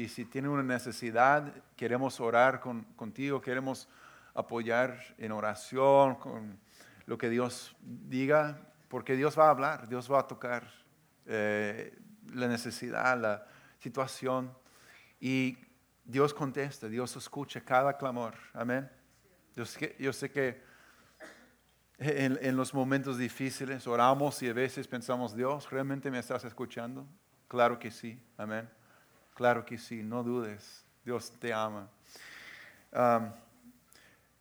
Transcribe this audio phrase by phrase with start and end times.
[0.00, 3.88] Y si tiene una necesidad, queremos orar con, contigo, queremos
[4.32, 6.60] apoyar en oración con
[7.06, 10.70] lo que Dios diga, porque Dios va a hablar, Dios va a tocar
[11.26, 11.98] eh,
[12.32, 13.44] la necesidad, la
[13.80, 14.56] situación.
[15.18, 15.58] Y
[16.04, 18.34] Dios contesta, Dios escucha cada clamor.
[18.52, 18.88] Amén.
[19.56, 20.62] Yo sé que, yo sé que
[21.98, 27.04] en, en, los momentos difíciles oramos y a veces pensamos, Dios, ¿realmente me estás escuchando?
[27.48, 28.22] Claro que sí.
[28.36, 28.77] Amén.
[29.38, 30.84] Claro que sí, no dudes.
[31.04, 31.88] Dios te ama.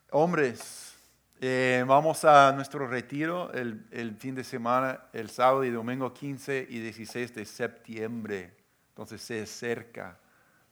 [0.09, 0.97] Hombres,
[1.39, 6.65] eh, vamos a nuestro retiro el, el, fin de semana, el sábado y domingo 15
[6.67, 8.57] y 16 de septiembre.
[8.89, 10.17] Entonces se acerca,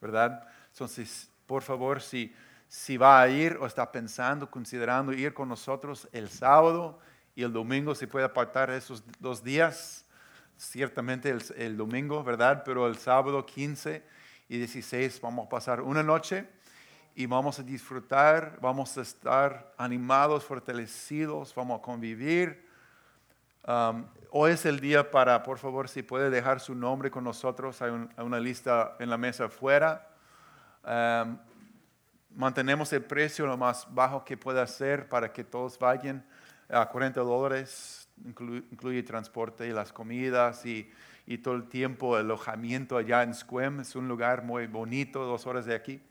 [0.01, 0.47] ¿verdad?
[0.71, 2.33] Entonces, por favor, si,
[2.67, 6.99] si va a ir o está pensando, considerando ir con nosotros el sábado
[7.35, 10.04] y el domingo, si puede apartar esos dos días,
[10.57, 12.63] ciertamente el, domingo, ¿verdad?
[12.65, 14.03] Pero el sábado 15
[14.47, 16.47] y 16 vamos a pasar una noche
[17.15, 22.67] y vamos a disfrutar, vamos a estar animados, fortalecidos, vamos a convivir.
[23.67, 27.81] Um, hoy es el día para, por favor, si puede dejar su nombre con nosotros,
[27.81, 30.09] hay una lista en la mesa afuera.
[30.83, 31.37] Um,
[32.35, 36.25] mantenemos el precio lo más bajo que pueda ser para que todos vayan
[36.69, 40.89] a 40 dólares, incluye, incluye transporte y las comidas y
[41.27, 43.79] y todo el tiempo el alojamiento allá en Squem.
[43.79, 46.01] Es un lugar muy bonito, dos horas de aquí.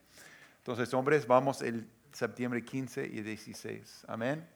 [0.58, 4.04] Entonces, hombres, vamos el septiembre 15 y 16.
[4.08, 4.46] Amén.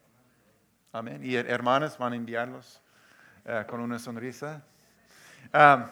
[0.91, 1.21] Amén.
[1.23, 2.81] Y hermanas van a enviarlos
[3.45, 4.63] uh, con una sonrisa.
[5.53, 5.85] Um,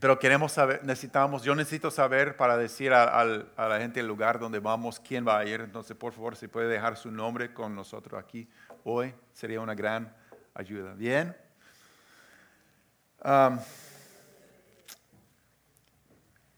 [0.00, 3.22] pero queremos saber, necesitamos, yo necesito saber para decir a, a,
[3.56, 5.60] a, la gente el lugar donde vamos, quién va a ir.
[5.60, 8.46] Entonces, por favor, si puede dejar su nombre con nosotros aquí
[8.82, 10.12] hoy, sería una gran
[10.54, 10.94] ayuda.
[10.94, 11.36] Bien.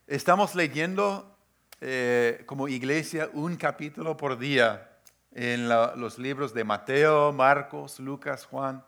[0.06, 1.36] Estamos leyendo
[1.80, 4.90] eh, como iglesia un capítulo por día
[5.32, 8.84] en los libros de Mateo, Marcos, Lucas, Juan.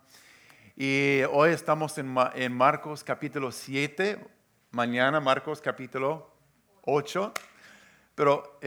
[0.75, 4.25] Y hoy estamos en, Marcos capítulo 7,
[4.71, 6.31] mañana Marcos capítulo
[6.83, 7.33] 8.
[8.15, 8.59] Pero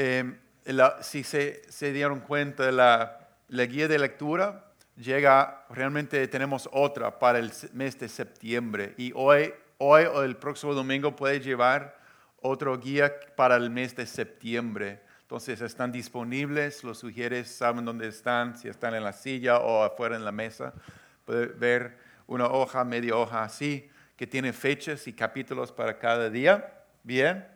[0.65, 7.19] la, si se, se, dieron cuenta, la, la guía de lectura llega, realmente tenemos otra
[7.19, 11.99] para el mes de septiembre y hoy, hoy o el próximo domingo puede llevar
[12.41, 15.01] otro guía para el mes de septiembre.
[15.23, 20.17] Entonces están disponibles, los sugieres saben dónde están, si están en la silla o afuera
[20.17, 20.75] en la mesa.
[21.25, 26.85] Puede ver una hoja, media hoja así, que tiene fechas y capítulos para cada día.
[27.03, 27.47] Bien.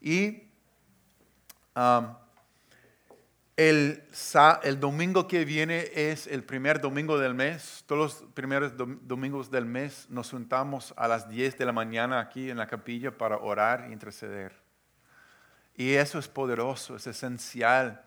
[0.00, 0.48] Y
[1.76, 2.14] um,
[3.56, 4.02] el,
[4.64, 7.84] el, domingo que viene es el primer domingo del mes.
[7.86, 12.50] Todos los primeros domingos del mes nos juntamos a las 10 de la mañana aquí
[12.50, 14.52] en la capilla para orar e interceder.
[15.76, 18.02] Y eso es poderoso, es esencial.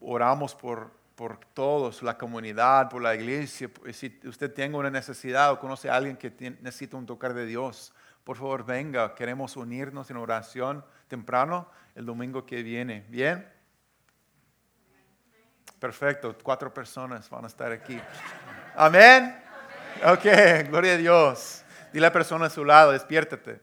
[0.00, 3.68] Oramos por, por todos, la comunidad, por la iglesia.
[3.92, 7.92] Si usted tiene una necesidad o conoce a alguien que necesita un tocar de Dios,
[8.22, 9.12] por favor venga.
[9.16, 13.04] Queremos unirnos en oración temprano el domingo que viene.
[13.08, 13.53] ¿Bien?
[15.84, 18.00] Perfecto, cuatro personas van a estar aquí.
[18.74, 19.36] Amén.
[20.02, 20.24] Ok,
[20.70, 21.62] gloria a Dios.
[21.92, 23.60] Dile a la persona a su lado, despiértate.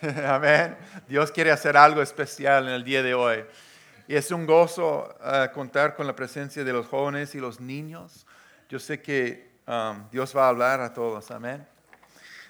[0.24, 0.76] Amén.
[1.08, 3.44] Dios quiere hacer algo especial en el día de hoy.
[4.06, 8.24] Y es un gozo uh, contar con la presencia de los jóvenes y los niños.
[8.68, 11.28] Yo sé que um, Dios va a hablar a todos.
[11.32, 11.66] Amén.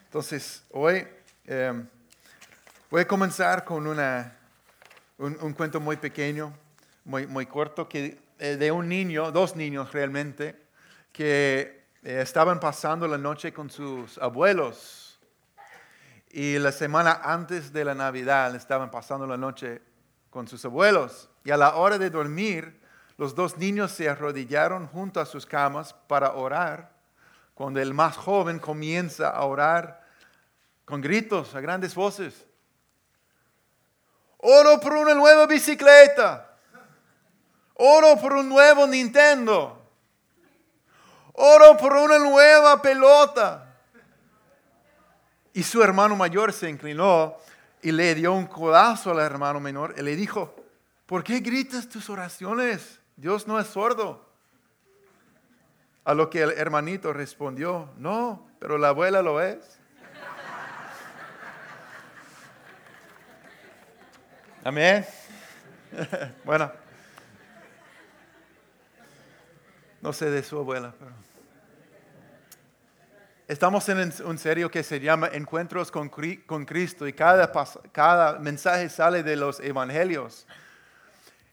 [0.04, 1.08] Entonces, hoy
[1.48, 1.86] um,
[2.90, 4.36] voy a comenzar con una,
[5.16, 6.52] un, un, cuento muy pequeño,
[7.06, 10.68] muy, muy corto, que de un niño, dos niños realmente,
[11.12, 15.18] que eh, estaban pasando la noche con sus abuelos.
[16.30, 19.82] Y la semana antes de la Navidad estaban pasando la noche
[20.30, 21.28] con sus abuelos.
[21.44, 22.80] Y a la hora de dormir,
[23.16, 26.92] los dos niños se arrodillaron junto a sus camas para orar.
[27.54, 30.06] Cuando el más joven comienza a orar
[30.84, 32.46] con gritos, a grandes voces.
[34.38, 36.47] Oro por una nueva bicicleta.
[37.80, 39.80] Oro por un nuevo Nintendo.
[41.34, 43.72] Oro por una nueva pelota.
[45.52, 47.36] Y su hermano mayor se inclinó
[47.80, 50.56] y le dio un codazo al hermano menor y le dijo,
[51.06, 52.98] ¿por qué gritas tus oraciones?
[53.14, 54.26] Dios no es sordo.
[56.04, 59.78] A lo que el hermanito respondió, no, pero la abuela lo es.
[64.64, 65.06] Amén.
[66.44, 66.87] bueno.
[70.00, 71.10] No sé de su abuela, pero...
[73.48, 79.34] estamos en un serio que se llama Encuentros con, Cristo y cada, mensaje sale de
[79.34, 80.46] los evangelios.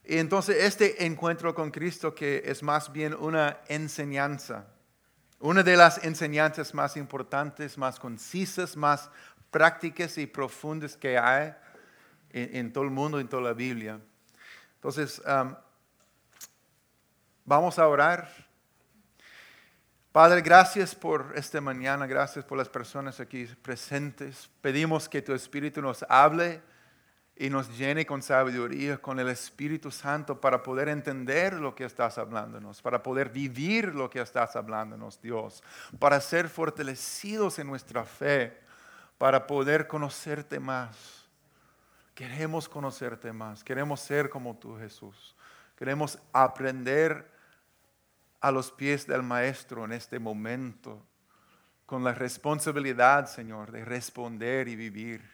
[0.03, 4.67] Y entonces este encuentro con Cristo que es más bien una enseñanza,
[5.39, 9.09] una de las enseñanzas más importantes, más concisas, más
[9.49, 11.55] prácticas y profundas que hay
[12.29, 13.99] en, todo el mundo, en toda la Biblia.
[14.75, 15.19] Entonces,
[17.45, 18.27] vamos a orar.
[20.11, 24.49] Padre, gracias por esta mañana, gracias por las personas aquí presentes.
[24.61, 26.61] Pedimos que tu Espíritu nos hable
[27.35, 32.17] y nos llene con sabiduría, con el Espíritu Santo para poder entender lo que estás
[32.17, 35.61] hablándonos, para poder vivir lo que estás hablándonos, Dios,
[35.99, 38.57] para ser fortalecidos en nuestra fe,
[39.17, 41.25] para poder conocerte más.
[42.13, 45.35] Queremos conocerte más, queremos ser como tú, Jesús.
[45.75, 47.34] Queremos aprender
[48.45, 51.03] a los pies del Maestro en este momento,
[51.87, 55.27] con la responsabilidad, Señor, de responder y vivir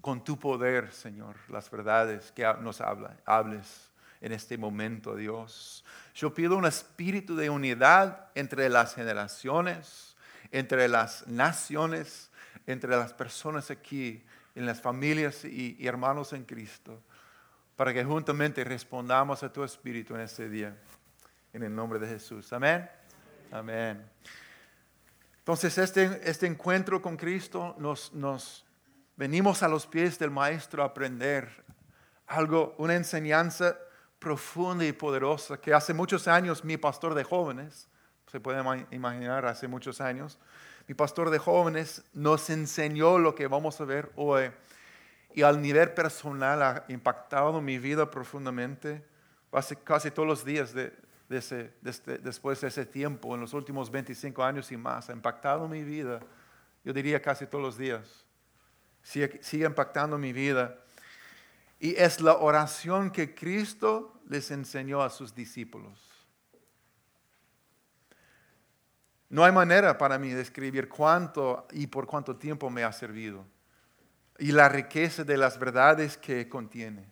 [0.00, 5.84] con tu poder, Señor, las verdades que nos habla, hables en este momento, Dios.
[6.12, 10.16] Yo pido un espíritu de unidad entre las generaciones,
[10.50, 12.32] entre las naciones,
[12.66, 14.24] entre las personas aquí,
[14.56, 17.00] en las familias y, y hermanos en Cristo,
[17.76, 20.76] para que juntamente respondamos a tu espíritu en este día
[21.56, 22.52] en el nombre de Jesús.
[22.52, 22.86] Amén.
[23.50, 24.04] Amén.
[25.38, 28.66] Entonces este, este encuentro con Cristo nos, nos
[29.16, 31.64] venimos a los pies del Maestro a aprender
[32.26, 33.78] algo, una enseñanza
[34.18, 37.88] profunda y poderosa que hace muchos años mi pastor de jóvenes,
[38.30, 40.38] se puede imaginar hace muchos años,
[40.86, 44.50] mi pastor de jóvenes nos enseñó lo que vamos a ver hoy
[45.32, 49.02] y al nivel personal ha impactado mi vida profundamente.
[49.84, 50.92] Casi, todos los días de,
[51.28, 51.72] este,
[52.18, 56.20] después de ese tiempo, en los últimos 25 años y más, ha impactado mi vida,
[56.84, 58.24] yo diría casi todos los días.
[59.02, 60.78] Sigue, sigue impactando mi vida.
[61.78, 66.00] Y es la oración que Cristo les enseñó a sus discípulos.
[69.28, 73.44] No hay manera para mí de describir cuánto y por cuánto tiempo me ha servido
[74.38, 77.10] y la riqueza de las verdades que contiene.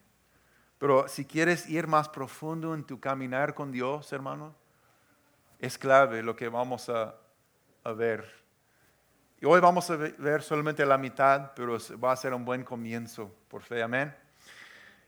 [0.79, 4.55] Pero si quieres ir más profundo en tu caminar con Dios, hermano,
[5.59, 7.15] es clave lo que vamos a,
[7.97, 8.31] ver.
[9.41, 13.35] Y hoy vamos a ver solamente la mitad, pero va a ser un buen comienzo,
[13.49, 14.15] por fe, amén.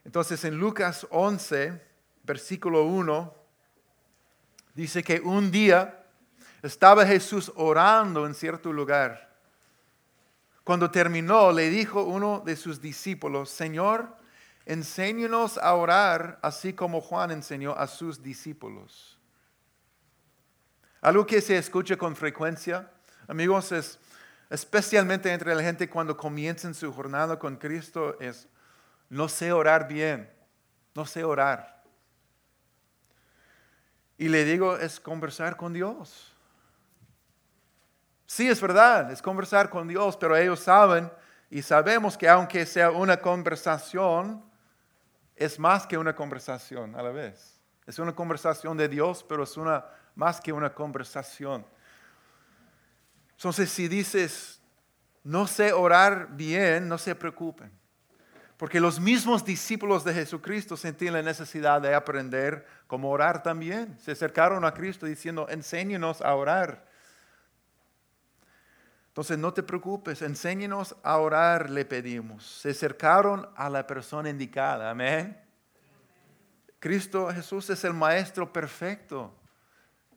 [0.04, 1.82] Entonces en Lucas 11,
[2.22, 3.34] versículo 1,
[4.74, 6.04] dice que un día
[6.62, 9.34] estaba Jesús orando en cierto lugar.
[10.64, 14.16] Cuando terminó, le dijo uno de sus discípulos, Señor,
[14.66, 19.18] enséñanos a orar así como Juan enseñó a sus discípulos.
[21.00, 22.90] Algo que se escucha con frecuencia,
[23.28, 23.98] amigos, es
[24.50, 28.48] especialmente entre la gente cuando comienzan su jornada con Cristo, es
[29.08, 30.28] no sé orar bien,
[30.94, 31.84] no sé orar.
[34.18, 36.32] Y le digo, es conversar con Dios.
[38.26, 41.12] Sí, es verdad, es conversar con Dios, pero ellos saben
[41.48, 44.42] y sabemos que aunque sea una conversación,
[45.36, 47.60] es más que una conversación a la vez.
[47.86, 49.84] Es una conversación de Dios, pero es una,
[50.14, 51.64] más que una conversación.
[53.32, 54.60] Entonces, si dices,
[55.22, 57.70] no sé orar bien, no se preocupen.
[58.56, 63.98] Porque los mismos discípulos de Jesucristo sentían la necesidad de aprender cómo orar también.
[64.00, 66.88] Se acercaron a Cristo diciendo, enséñenos a orar.
[69.16, 72.44] Entonces no te preocupes, enséñenos a orar, le pedimos.
[72.60, 75.42] Se acercaron a la persona indicada, amén.
[76.78, 79.32] Cristo Jesús es el Maestro perfecto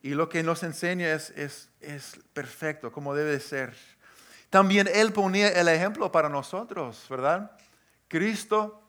[0.01, 3.74] y lo que nos enseña es, es, es perfecto, como debe ser.
[4.50, 7.51] También Él ponía el ejemplo para nosotros, ¿verdad?
[8.10, 8.84] Cristo,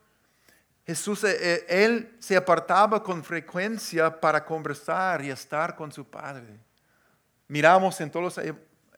[0.85, 6.59] Jesús, eh, eh, Él se apartaba con frecuencia para conversar y estar con su Padre.
[7.47, 8.45] Miramos en todos los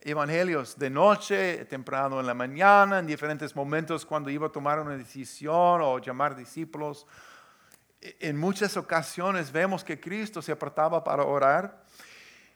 [0.06, 4.98] evangelios de noche, temprano en la mañana, en diferentes momentos cuando iba a tomar una
[4.98, 7.08] decisión o llamar discípulos.
[8.02, 11.86] En muchas ocasiones vemos que Cristo se apartaba para orar.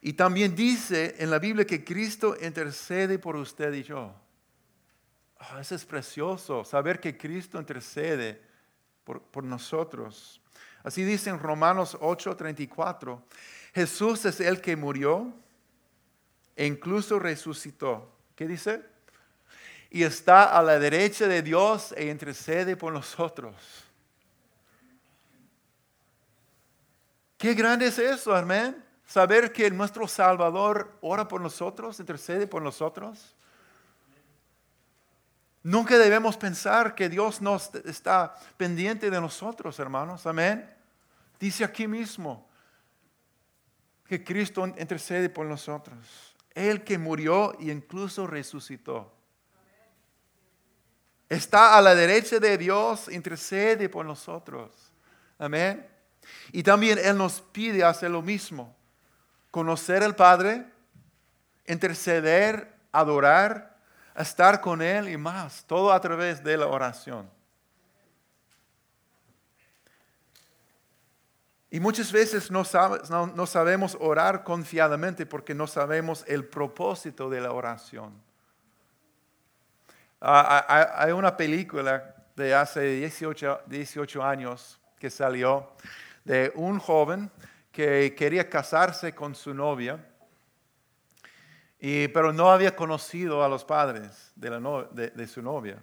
[0.01, 4.13] Y también dice en la Biblia que Cristo intercede por usted y yo.
[5.39, 8.41] Ah, eso es precioso, saber que Cristo intercede
[9.03, 10.41] por, por nosotros.
[10.83, 13.21] Así dice en Romanos 8:34,
[13.73, 15.33] Jesús es el que murió
[16.57, 18.11] e incluso resucitó.
[18.35, 18.83] ¿Qué dice?
[19.91, 23.55] Y está a la derecha de Dios e intercede por nosotros.
[27.37, 28.83] ¿Qué grande es eso, amén?
[29.05, 33.35] Saber que nuestro Salvador ora por nosotros, intercede por nosotros.
[35.61, 40.25] Nunca debemos pensar que Dios nos está pendiente de nosotros, hermanos.
[40.25, 40.67] Amén.
[41.39, 42.49] Dice aquí mismo
[44.07, 46.26] que Cristo intercede por nosotros.
[46.57, 49.13] Él que murió y incluso resucitó.
[51.29, 54.71] Está a la derecha de Dios, intercede por nosotros.
[55.37, 55.85] Amén.
[56.51, 58.75] Y también Él nos pide hacer lo mismo.
[59.51, 60.65] Conocer al Padre,
[61.67, 63.77] interceder, adorar,
[64.15, 65.63] estar con Él y más.
[65.65, 67.36] Todo a través de la oración.
[71.69, 78.13] Y muchas veces no, sabemos orar confiadamente porque no sabemos el propósito de la oración.
[80.21, 85.73] Ah, ah, hay una película de hace 18, 18 años que salió
[86.23, 87.29] de un joven
[87.71, 90.03] que quería casarse con su novia,
[91.79, 95.77] pero no había conocido a los padres de, su novia.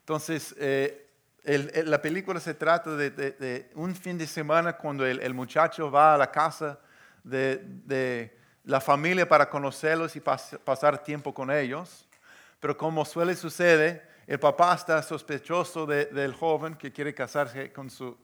[0.00, 1.07] Entonces, eh,
[1.48, 6.30] la película se trata de, un fin de semana cuando el, muchacho va a la
[6.30, 6.78] casa
[7.24, 12.06] de, la familia para conocerlos y pasar tiempo con ellos.
[12.60, 18.18] Pero como suele suceder, el papá está sospechoso del joven que quiere casarse con su,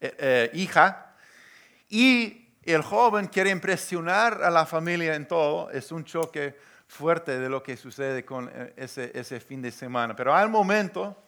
[0.00, 1.14] eh, eh, hija
[1.88, 5.70] y el joven quiere impresionar a la familia en todo.
[5.70, 10.16] Es un choque fuerte de lo que sucede con eh, ese, ese fin de semana.
[10.16, 11.24] Pero al momento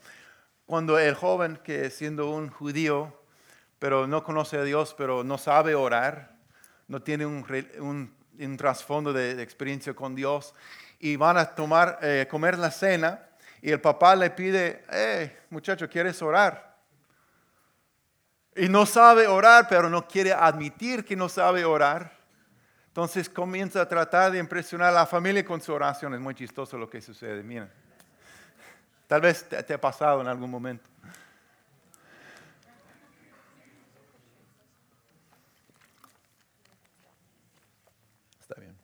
[0.67, 3.13] cuando el joven que siendo un judío,
[3.79, 6.37] pero no conoce a Dios, pero no sabe orar,
[6.89, 10.55] no tiene un, trasfondo de, experiencia con Dios,
[10.99, 13.29] y van a tomar, eh, comer la cena,
[13.61, 16.77] y el papá le pide, hey, muchacho, ¿quieres orar?
[18.57, 22.13] Y no sabe orar, pero no quiere admitir que no sabe orar.
[22.87, 26.15] Entonces comienza a tratar de impresionar a la familia con su oración.
[26.15, 27.43] Es muy chistoso lo que sucede.
[27.43, 27.84] Miren.
[29.07, 30.89] Tal vez te, ha pasado en algún momento.
[38.41, 38.75] Está bien.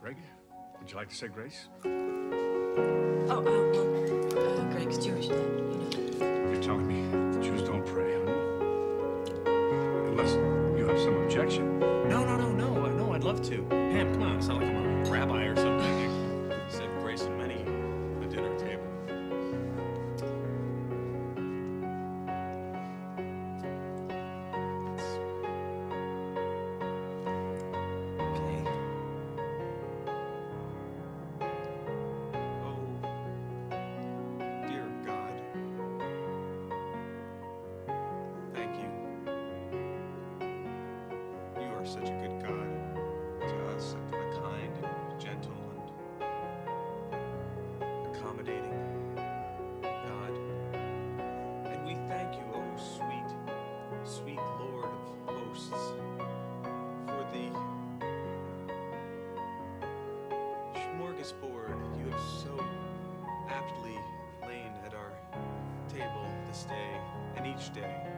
[0.00, 0.16] Greg,
[0.78, 1.68] would you like to say grace?
[1.84, 1.90] Oh,
[3.28, 6.52] oh, well, uh, Greg's Jewish, then, you know.
[6.52, 8.32] You're telling me Jews don't pray, huh?
[9.46, 10.34] Unless
[10.78, 11.80] you have some objection.
[11.80, 13.62] No, no, no, no, no, I'd love to.
[13.68, 15.65] Pam, come on, it's not like I'm a rabbi or something.
[41.96, 42.68] Such a good God
[43.40, 45.52] to us, and a kind and gentle
[46.20, 48.78] and accommodating
[49.82, 50.34] God.
[51.66, 53.30] And we thank you, O oh sweet,
[54.04, 55.92] sweet Lord of hosts,
[57.06, 57.50] for the
[60.74, 62.64] smorgasbord you have so
[63.48, 63.98] aptly
[64.46, 65.12] lain at our
[65.88, 67.00] table this day
[67.36, 68.15] and each day.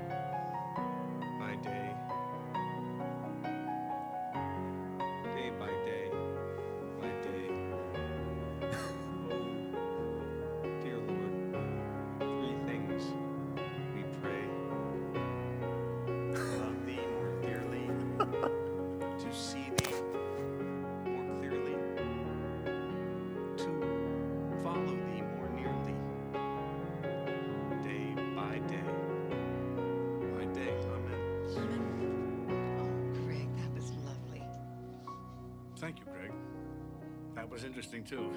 [37.59, 38.31] Was interesting too.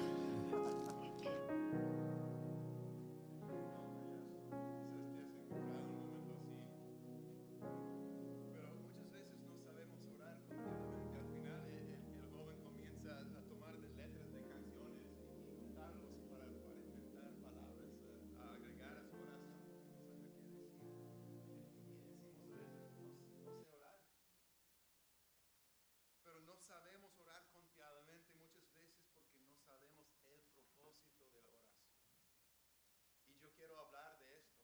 [33.62, 34.58] Quiero hablar de esto.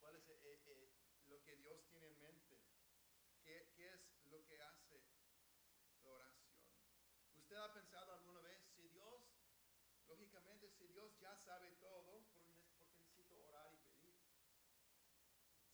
[0.00, 0.88] ¿Cuál es eh, eh,
[1.28, 2.58] lo que Dios tiene en mente?
[3.44, 5.04] ¿Qué, ¿Qué, es lo que hace
[6.02, 6.56] la oración?
[7.36, 9.20] ¿Usted ha pensado alguna vez si Dios,
[10.06, 12.48] lógicamente, si Dios ya sabe todo, ¿por,
[12.78, 14.16] qué necesito orar y pedir?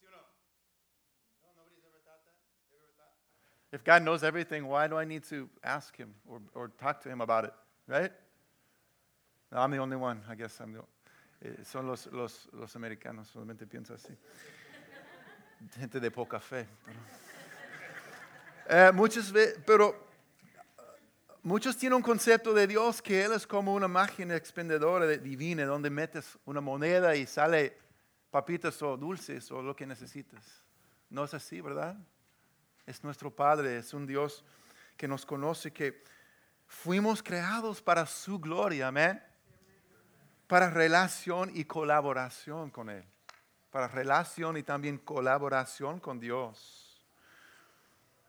[0.01, 0.27] ¿Sí o no?
[1.43, 2.35] No, nobody's ever thought that?
[3.71, 7.09] If God knows everything, why do I need to ask Him or, or talk to
[7.09, 7.53] Him about it?
[7.87, 8.11] Right?
[9.53, 10.25] No, I'm the only one.
[10.29, 10.83] I guess I'm the
[11.41, 14.17] eh, Son los, los, los americanos, solamente pienso así.
[15.77, 16.67] Gente de poca fe.
[16.85, 16.99] Pero,
[18.71, 20.09] Eh, muchas veces, pero
[21.43, 25.65] muchos tienen un concepto de Dios que Él es como una máquina expendedora de- divina
[25.65, 27.79] donde metes una moneda y sale
[28.31, 30.63] papitas o dulces o lo que necesitas.
[31.09, 31.97] No es así, ¿verdad?
[32.85, 34.45] Es nuestro Padre, es un Dios
[34.99, 36.05] que nos conoce, que
[36.67, 39.23] fuimos creados para su gloria, amén.
[40.49, 43.05] Para relación y colaboración con Él.
[43.71, 46.89] Para relación y también colaboración con Dios.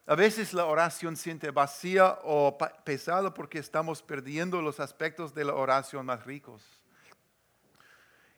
[0.05, 5.53] A veces la oración siente vacía o pesada porque estamos perdiendo los aspectos de la
[5.53, 6.63] oración más ricos.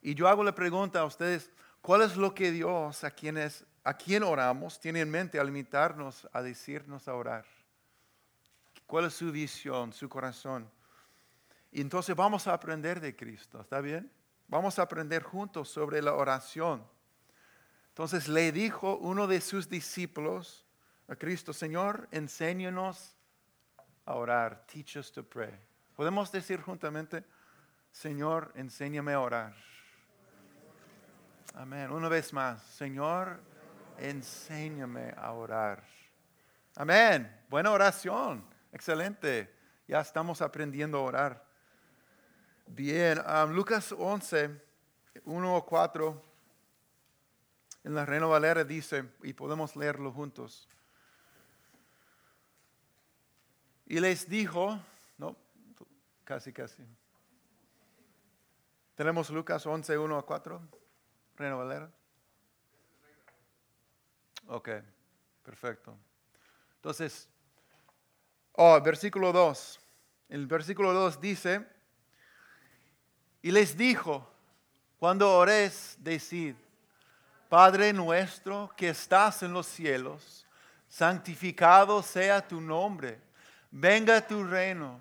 [0.01, 1.49] Y yo hago la pregunta a ustedes,
[1.81, 6.27] ¿cuál es lo que Dios, a quienes, a quien oramos, tiene en mente al invitarnos
[6.33, 7.45] a decirnos a orar?
[8.85, 10.69] ¿Cuál es su visión, su corazón?
[11.71, 14.11] Y entonces vamos a aprender de Cristo, ¿está bien?
[14.47, 16.85] Vamos a aprender juntos sobre la oración.
[17.89, 20.65] Entonces le dijo uno de sus discípulos
[21.07, 23.15] a Cristo, Señor, enséñanos
[24.05, 24.65] a orar.
[24.67, 25.53] Teach us to pray.
[25.95, 27.23] Podemos decir juntamente,
[27.91, 29.53] Señor, enséñame a orar.
[31.53, 31.91] Amén.
[31.91, 33.41] Una vez más, Señor,
[33.97, 35.83] enséñame a orar.
[36.75, 37.43] Amén.
[37.49, 38.45] Buena oración.
[38.71, 39.53] Excelente.
[39.87, 41.50] Ya estamos aprendiendo a orar.
[42.73, 44.49] Bien, Lucas 11,
[45.25, 46.23] 1 o 4,
[47.83, 50.69] en la Reina Valera dice, y podemos leerlo juntos.
[53.87, 54.79] Y les dijo,
[55.17, 55.35] no,
[56.23, 56.81] casi, casi.
[58.95, 60.61] Tenemos Lucas 11, 1 a 4,
[61.35, 61.91] Reina Valera.
[64.47, 64.69] Ok,
[65.43, 65.97] perfecto.
[66.75, 67.27] Entonces,
[68.53, 69.81] oh, versículo 2.
[70.29, 71.80] El versículo 2 dice,
[73.41, 74.27] y les dijo,
[74.99, 76.55] cuando ores, decid,
[77.49, 80.45] Padre nuestro que estás en los cielos,
[80.87, 83.19] santificado sea tu nombre,
[83.71, 84.99] venga tu reino,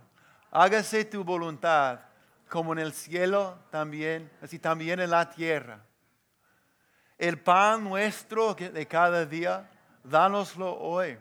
[0.50, 2.00] hágase tu voluntad,
[2.48, 5.80] como en el cielo también, así también en la tierra.
[7.16, 9.70] El pan nuestro de cada día,
[10.02, 11.18] dánoslo hoy.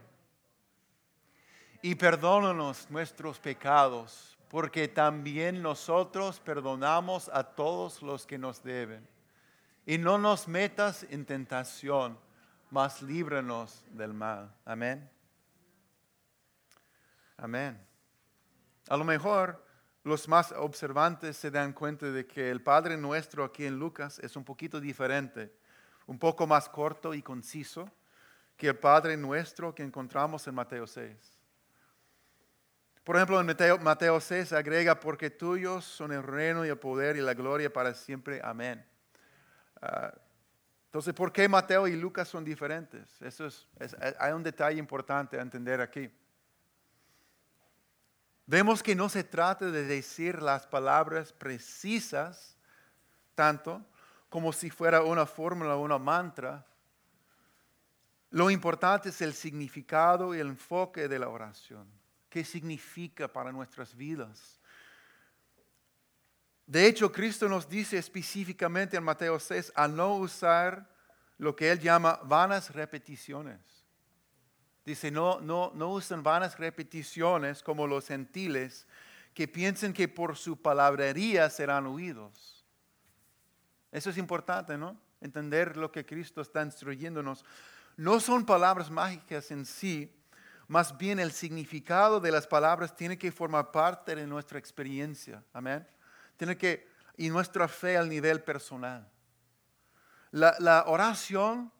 [1.82, 9.08] Y perdónanos nuestros pecados, porque también nosotros perdonamos a todos los que nos deben.
[9.86, 12.18] Y no nos metas en tentación,
[12.72, 14.54] mas líbranos del mal.
[14.66, 15.08] Amén.
[17.38, 17.80] Amén.
[18.90, 19.64] A lo mejor
[20.04, 24.36] los más observantes se dan cuenta de que el Padre nuestro aquí en Lucas es
[24.36, 25.54] un poquito diferente,
[26.08, 27.90] un poco más corto y conciso
[28.58, 31.39] que el Padre nuestro que encontramos en Mateo 6.
[33.10, 37.18] Por ejemplo, en Mateo, Mateo 6 agrega, porque tuyos son el reino y el poder
[37.18, 38.40] y la gloria para siempre.
[38.44, 38.86] Amén.
[39.82, 40.14] Ah,
[40.86, 43.20] entonces, ¿por qué Mateo y Lucas son diferentes?
[43.20, 46.08] Eso es, es- hay un detalle importante a entender aquí.
[48.46, 52.56] Vemos que no se trata de decir las palabras precisas
[53.34, 53.84] tanto
[54.30, 56.64] como si fuera una fórmula o una mantra.
[58.30, 61.99] Lo importante es el significado y el enfoque de la oración.
[62.30, 64.60] ¿Qué significa para nuestras vidas?
[66.66, 70.88] De hecho, Cristo nos dice específicamente en Mateo 6 a no usar
[71.40, 73.60] lo que Él llama vanas repeticiones.
[74.86, 78.86] Dice, no, no, no usen vanas repeticiones como los gentiles
[79.34, 82.66] que piensen que por su palabrería serán oídos.
[83.92, 85.00] Eso es importante, ¿no?
[85.22, 87.46] Entender lo que Cristo está instruyéndonos.
[87.98, 90.19] No son palabras mágicas en sí,
[90.70, 95.44] más bien el significado de las palabras tiene que formar parte de nuestra experiencia.
[95.52, 95.86] Amén.
[96.38, 99.10] Tiene que, y nuestra fe al nivel personal.
[100.30, 101.72] La, la oración,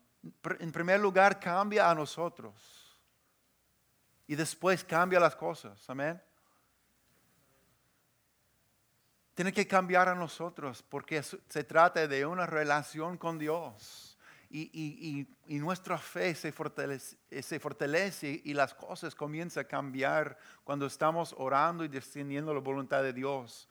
[0.60, 3.00] en primer lugar, cambia a nosotros.
[4.26, 5.88] Y después cambia las cosas.
[5.88, 6.20] Amén.
[9.36, 14.09] Tiene que cambiar a nosotros porque se trata de una relación con Dios.
[14.52, 19.64] Y, y- y- y nuestra fe se fortalece, eh, se fortalece y las cosas comienzan
[19.66, 23.68] a cambiar cuando estamos orando y descendiendo la voluntad de Dios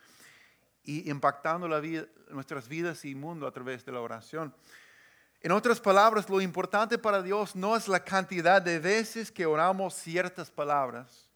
[0.84, 1.66] y impactando
[2.30, 4.54] nuestras vidas y mundo a través de la oración.
[5.40, 9.94] En otras palabras, lo importante para Dios no es la cantidad de veces que oramos
[9.94, 11.28] ciertas palabras,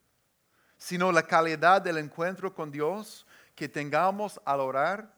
[0.79, 3.27] sino la calidad del encuentro con Dios
[3.57, 5.13] que tengamos al orar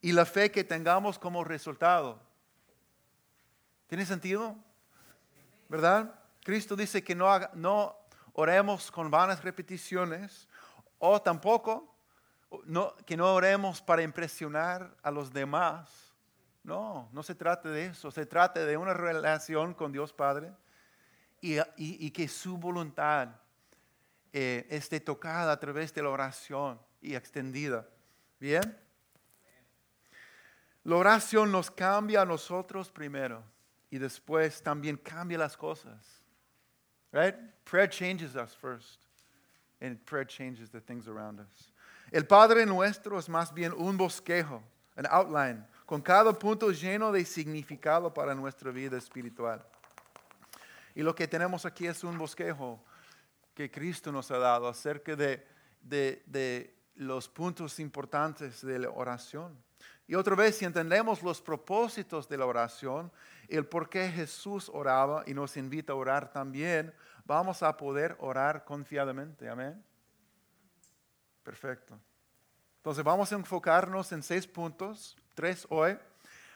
[0.00, 2.20] y la fe que tengamos como resultado.
[3.88, 4.54] ¿Tiene sentido?
[5.68, 6.14] ¿Verdad?
[6.44, 7.96] Cristo dice que no, no
[8.34, 10.46] oremos con vanas repeticiones
[10.98, 11.94] o tampoco
[13.04, 16.12] que no oremos para impresionar a los demás.
[16.62, 18.10] No, no se trata de eso.
[18.10, 20.52] Se trata de una relación con Dios Padre
[21.40, 23.28] y, y- y que su voluntad
[24.32, 27.86] eh, esté tocada a través de la oración y extendida.
[28.38, 28.78] ¿Bien?
[30.84, 33.42] La oración nos cambia a nosotros primero
[33.90, 36.22] y después también cambia las cosas.
[37.12, 37.34] Right?
[37.64, 38.98] Prayer changes us first,
[39.80, 41.72] and prayer changes the things around us.
[42.12, 44.62] El Padre nuestro es más bien un bosquejo,
[44.96, 49.62] an outline, con cada punto lleno de significado para nuestra vida espiritual.
[50.94, 52.82] Y lo que tenemos aquí es un bosquejo
[53.54, 55.46] que Cristo nos ha dado acerca de,
[55.80, 59.56] de- de los puntos importantes de la oración.
[60.06, 63.12] Y otra vez, si entendemos los propósitos de la oración,
[63.56, 68.64] el por qué Jesús oraba y nos invita a orar también, vamos a poder orar
[68.64, 69.48] confiadamente.
[69.48, 69.82] Amén.
[71.42, 71.98] Perfecto.
[72.76, 75.98] Entonces vamos a enfocarnos en seis puntos, tres hoy,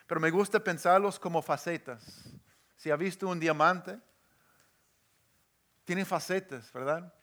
[0.07, 2.29] pero me gusta pensarlos como facetas.
[2.75, 3.99] Si ha visto un diamante,
[5.83, 7.13] tiene facetas, ¿verdad?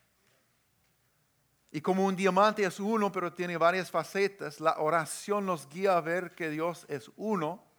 [1.70, 6.00] Y como un diamante es uno, pero tiene varias facetas, la oración nos guía a
[6.00, 7.69] ver que Dios es uno,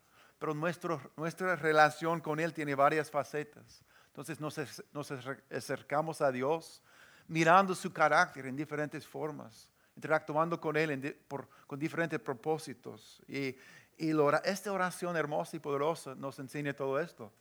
[0.42, 3.84] pero nuestra relación con Él tiene varias facetas.
[4.08, 4.58] Entonces nos,
[4.92, 6.82] nos acer- acercamos a Dios
[7.28, 13.22] mirando su carácter en diferentes formas, interactuando con Él por- con diferentes propósitos.
[13.28, 13.56] Y,
[14.00, 14.12] y
[14.44, 17.32] esta oración hermosa y poderosa nos enseña todo esto.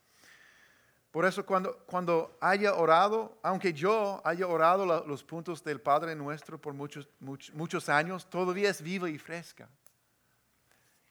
[1.11, 6.61] Por eso cuando, cuando haya orado, aunque yo haya orado los puntos del Padre nuestro
[6.61, 9.71] por muchos, much- muchos años, todavía es viva y fresca.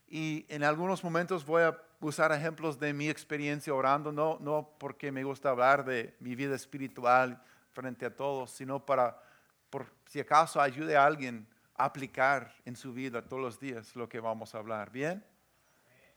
[0.09, 5.11] Y en algunos momentos voy a usar ejemplos de mi experiencia orando, no, no porque
[5.11, 7.41] me gusta hablar de mi vida espiritual
[7.73, 9.21] frente a todos, sino para,
[9.69, 14.09] por si acaso ayude a alguien a aplicar en su vida todos los días lo
[14.09, 14.91] que vamos a hablar.
[14.91, 15.23] ¿Bien?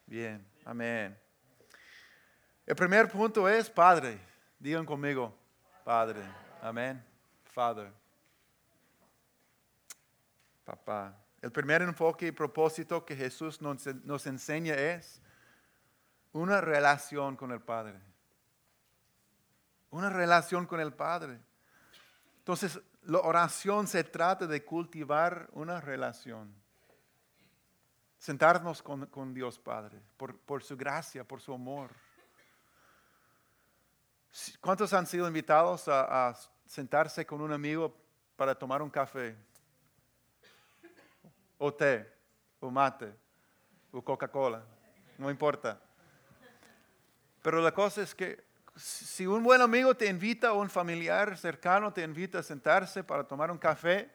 [0.07, 1.17] Bien, amén.
[2.65, 4.17] El primer punto es Padre.
[4.57, 5.35] Digan conmigo,
[5.83, 6.21] Padre.
[6.61, 7.03] Amén.
[7.43, 7.91] Father.
[10.65, 11.22] Papá.
[11.43, 15.21] El primer enfoque y propósito que Jesús nos, enseña es
[16.31, 17.99] una relación con el Padre.
[19.89, 21.37] Una relación con el Padre.
[22.37, 26.55] Entonces, la oración se trata de cultivar una relación.
[28.17, 31.89] Sentarnos con, Dios Padre, por, por su gracia, por su amor.
[34.61, 37.93] ¿Cuántos han sido invitados a, a sentarse con un amigo
[38.37, 39.35] para tomar un café?
[41.63, 42.03] O té,
[42.59, 43.07] o mate,
[43.93, 44.65] o Coca-Cola,
[45.17, 45.79] no importa.
[47.41, 48.43] Pero la cosa es que
[48.75, 53.23] si un buen amigo te invita o un familiar cercano te invita a sentarse para
[53.23, 54.11] tomar un café,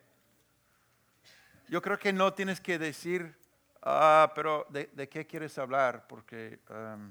[1.68, 3.34] yo creo que no tienes que decir,
[3.80, 6.06] ah, pero ¿de, qué quieres hablar?
[6.06, 7.10] Porque um,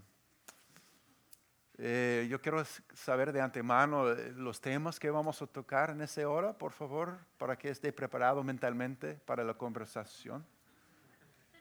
[1.78, 2.64] eh, yo quiero
[2.94, 7.18] saber de antemano eh, los temas que vamos a tocar en esa hora, por favor,
[7.38, 10.46] para que esté preparado mentalmente para la conversación.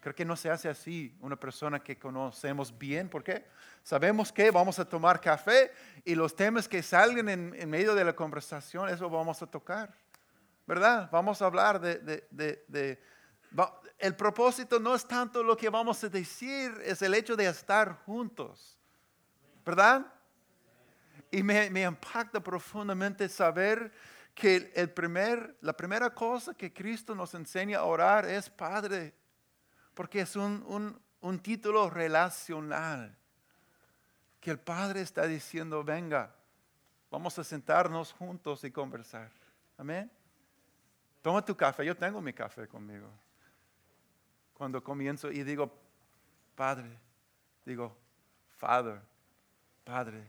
[0.00, 3.08] Creo que no se hace así una persona que conocemos bien.
[3.08, 3.44] ¿Por qué?
[3.82, 5.72] Sabemos que vamos a tomar café
[6.04, 9.92] y los temas que salgan en, medio de la conversación, eso vamos a tocar.
[10.66, 11.08] ¿Verdad?
[11.10, 11.98] Vamos a hablar de...
[11.98, 13.16] de- de-
[13.98, 17.94] el propósito no es tanto lo que vamos a decir, es el hecho de estar
[18.04, 18.75] juntos.
[19.66, 20.06] ¿Verdad?
[21.32, 23.92] Y me, impacta profundamente saber
[24.32, 29.12] que el primer, la primera cosa que Cristo nos enseña a orar es Padre
[29.92, 33.16] porque es un, un- un título relacional.
[34.40, 36.32] Que el Padre está diciendo, venga,
[37.10, 39.30] vamos a sentarnos juntos y conversar.
[39.76, 40.08] Amén.
[41.22, 43.10] Toma tu café, yo tengo mi café conmigo.
[44.54, 45.72] Cuando comienzo y digo,
[46.54, 46.96] Padre,
[47.64, 47.96] digo,
[48.56, 49.00] Father,
[49.86, 50.28] Padre.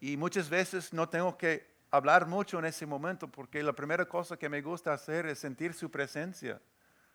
[0.00, 4.36] Y muchas veces no tengo que hablar mucho en ese momento porque la primera cosa
[4.36, 6.60] que me gusta hacer es sentir su presencia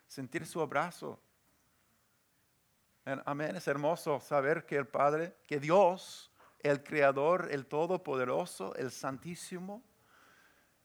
[0.08, 1.20] sentir su abrazo.
[3.04, 3.56] Amén.
[3.56, 9.82] Es hermoso saber que el Padre, que Dios, el Creador, el Todopoderoso, el Santísimo,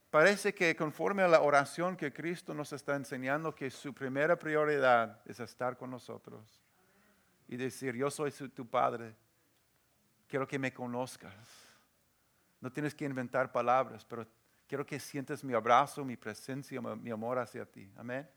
[0.09, 5.21] parece que conforme a la oración que Cristo nos está enseñando, que su primera prioridad
[5.25, 6.61] es estar con nosotros
[7.47, 9.15] y decir, yo soy tu Padre,
[10.29, 11.33] quiero que me conozcas.
[12.61, 14.25] No tienes que inventar palabras, pero
[14.67, 17.91] quiero que sientas mi abrazo, mi presencia, mi amor hacia ti.
[17.97, 18.29] Amén.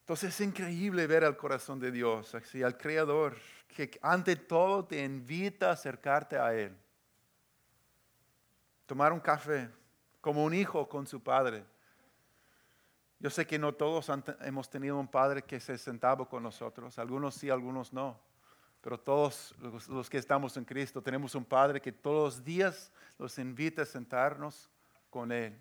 [0.00, 3.36] Entonces es increíble ver al corazón de Dios, así, al Creador,
[3.68, 6.74] que ante todo te invita a acercarte a Él.
[8.86, 9.68] Tomar un café
[10.22, 11.62] como un hijo con su padre.
[13.20, 17.34] Yo sé que no todos hemos tenido un padre que se sentaba con nosotros, algunos
[17.34, 18.18] sí, algunos no,
[18.80, 22.92] pero todos los, los que estamos en Cristo tenemos un padre que todos los días
[23.18, 24.70] nos invita a sentarnos
[25.10, 25.58] con Él.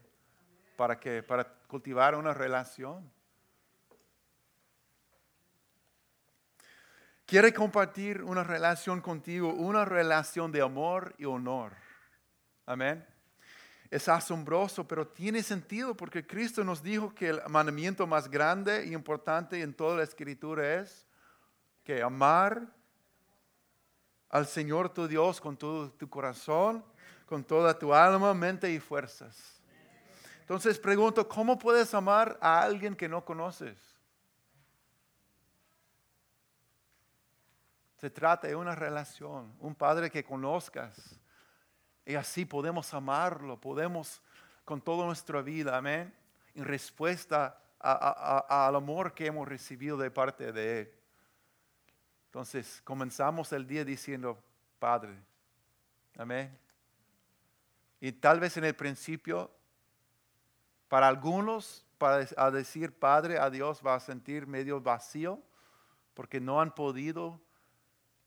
[0.76, 1.24] ¿Para qué?
[1.24, 3.12] Para cultivar una relación.
[7.26, 11.74] Quiere compartir una relación contigo, una relación de amor y honor.
[12.65, 13.06] Amén.
[13.89, 18.93] Es asombroso, pero tiene sentido porque Cristo nos dijo que el mandamiento más grande y
[18.93, 21.06] importante en toda la escritura es
[21.84, 22.67] que amar
[24.30, 26.84] al Señor tu Dios con todo tu corazón,
[27.26, 29.62] con toda tu alma, mente y fuerzas.
[30.41, 33.78] Entonces pregunto, ¿cómo puedes amar a alguien que no conoces?
[37.97, 41.19] Se trata de una relación, un padre que conozcas.
[42.08, 44.22] Y así podemos amarlo, podemos
[44.63, 46.13] con toda nuestra vida, amén,
[46.56, 50.93] en respuesta a- al amor que hemos recibido de parte de Él.
[52.28, 54.41] Entonces, comenzamos el día diciendo,
[54.80, 55.20] Padre,
[56.17, 56.58] amén.
[58.00, 59.52] Y tal vez en el principio,
[60.88, 65.41] para algunos, para a decir Padre a Dios va a sentir medio vacío,
[66.13, 67.41] porque no han podido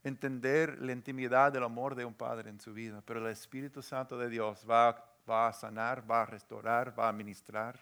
[0.02, 4.16] entender la intimidad del amor de un padre en su vida, pero el Espíritu Santo
[4.18, 7.78] de Dios va, va a sanar, va a restaurar, va a ministrar,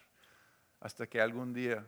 [0.80, 1.84] hasta que algún día,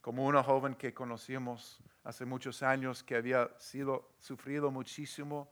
[0.00, 5.48] como una joven que conocimos hace muchos años, que había sido sufrido muchísimo,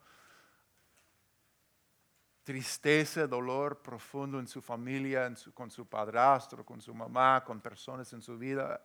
[2.43, 7.61] tristeza, dolor profundo en su familia, en su- con su padrastro, con su mamá, con
[7.61, 8.83] personas en su vida.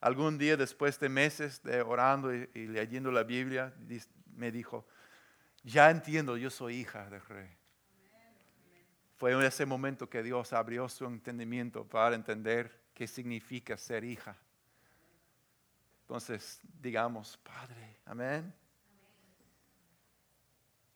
[0.00, 3.72] Algún día, después de meses de orando y, y leyendo la Biblia,
[4.36, 4.86] me dijo,
[5.62, 7.56] ya entiendo, yo soy hija del rey.
[9.16, 14.36] Fue en ese momento que Dios abrió su entendimiento para entender qué significa ser hija.
[16.02, 18.52] Entonces, digamos, Padre, amén.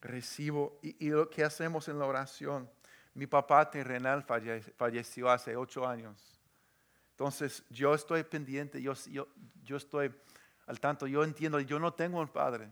[0.01, 2.69] Recibo, y, lo que hacemos en la oración.
[3.15, 6.39] Mi papá terrenal falle- falleció hace ocho años.
[7.13, 9.27] Entonces, yo estoy pendiente, yo, yo,
[9.65, 10.15] yo estoy
[10.67, 12.71] al tanto, yo entiendo, yo no tengo un padre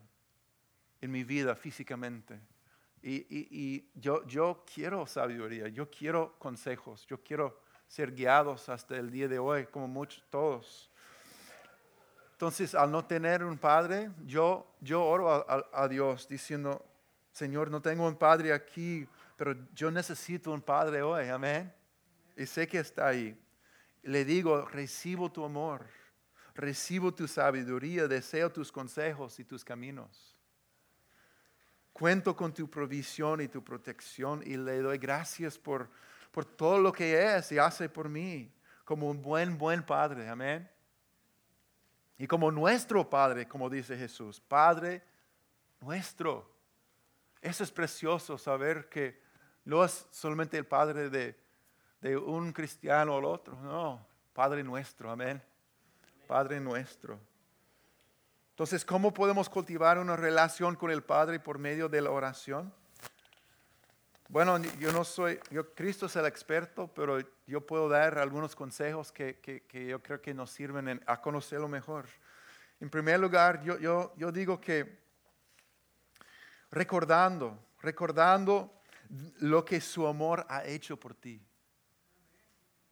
[1.00, 2.40] en mi vida físicamente.
[3.02, 8.96] Y, y- y yo, yo quiero sabiduría, yo quiero consejos, yo quiero ser guiados hasta
[8.96, 10.90] el día de hoy, como muchos, todos.
[12.32, 15.36] Entonces, al no tener un padre, yo, yo oro a,
[15.72, 16.84] a- a Dios diciendo,
[17.32, 19.06] Señor, no tengo un padre aquí,
[19.36, 21.72] pero yo necesito un padre hoy, amén.
[22.36, 23.38] Y sé que está ahí.
[24.02, 25.86] Le digo, recibo tu amor,
[26.54, 30.35] recibo tu sabiduría, deseo tus consejos y tus caminos.
[31.96, 35.88] Cuento con tu provisión y tu protección y le doy gracias por,
[36.30, 38.52] por todo lo que es y hace por mí,
[38.84, 40.70] como un buen, buen Padre, amén.
[42.18, 45.02] Y como nuestro Padre, como dice Jesús, Padre
[45.80, 46.54] nuestro.
[47.40, 49.18] Eso es precioso saber que
[49.64, 51.34] no es solamente el Padre de,
[52.02, 55.42] de un cristiano el otro, no, Padre nuestro, amén.
[56.26, 57.18] Padre nuestro.
[58.56, 62.72] Entonces, ¿cómo podemos cultivar una relación con el Padre por medio de la oración?
[64.30, 65.36] Bueno, yo no soy,
[65.74, 70.32] Cristo es el experto, pero yo puedo dar algunos consejos que, que- yo creo que
[70.32, 72.06] nos sirven en- a conocerlo mejor.
[72.80, 75.02] En primer lugar, yo, yo, yo digo que
[76.70, 78.72] recordando, recordando
[79.40, 81.46] lo que su amor ha hecho por ti.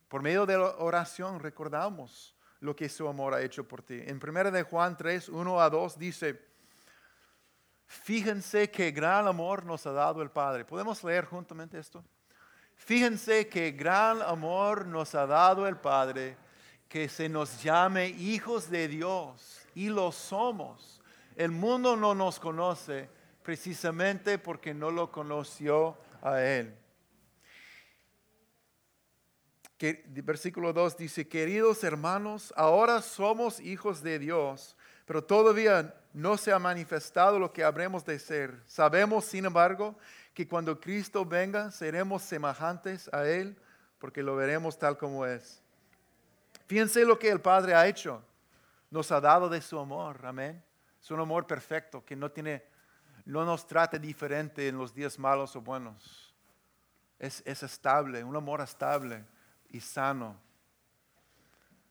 [0.09, 2.34] Por medio de la oración recordamos
[2.65, 4.01] lo que su amor ha hecho por ti.
[4.07, 6.41] En 1 de Juan 3, 1 a 2 dice,
[7.87, 10.65] fíjense qué gran amor nos ha dado el Padre.
[10.65, 12.03] ¿Podemos leer juntamente esto?
[12.75, 16.39] Fíjense qué gran amor nos ha dado el Padre,
[16.89, 21.03] que se nos llame hijos de Dios, y lo somos.
[21.37, 23.11] El mundo no nos conoce
[23.43, 26.75] precisamente porque no lo conoció a Él.
[29.93, 36.59] Versículo 2 dice, queridos hermanos, ahora somos hijos de Dios, pero todavía no se ha
[36.59, 38.63] manifestado lo que habremos de ser.
[38.67, 39.97] Sabemos, sin embargo,
[40.33, 43.57] que cuando Cristo venga seremos semejantes a Él,
[43.99, 45.61] porque lo veremos tal como es.
[46.67, 48.23] Fíjense lo que el Padre ha hecho.
[48.91, 50.63] Nos ha dado de su amor, amén.
[51.03, 52.65] Es un amor perfecto que no tiene,
[53.27, 56.35] no nos trata diferente en los días malos o buenos.
[57.19, 59.25] Es, es estable, un amor estable
[59.75, 60.41] y sano.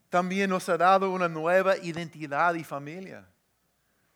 [0.10, 3.28] También nos ha dado una nueva identidad y familia.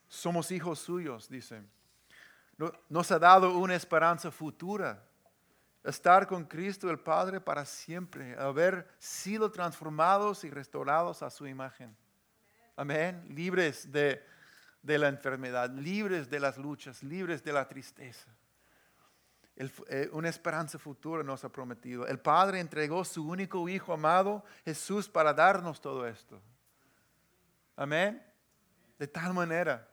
[0.07, 1.61] Somos hijos suyos, dice.
[2.57, 5.03] No- Nos ha dado una esperanza futura.
[5.83, 8.37] Estar con Cristo el Padre para siempre.
[8.39, 11.95] Haber sido transformados y restaurados a su imagen.
[12.75, 13.25] Amén.
[13.29, 14.23] Libres de,
[14.81, 18.29] de la enfermedad, libres de las luchas, libres de la tristeza.
[19.59, 22.05] Eh, una esperanza futura nos ha prometido.
[22.05, 26.39] El Padre entregó su único Hijo amado, Jesús, para darnos todo esto.
[27.75, 28.23] Amén.
[28.99, 29.89] De tal manera,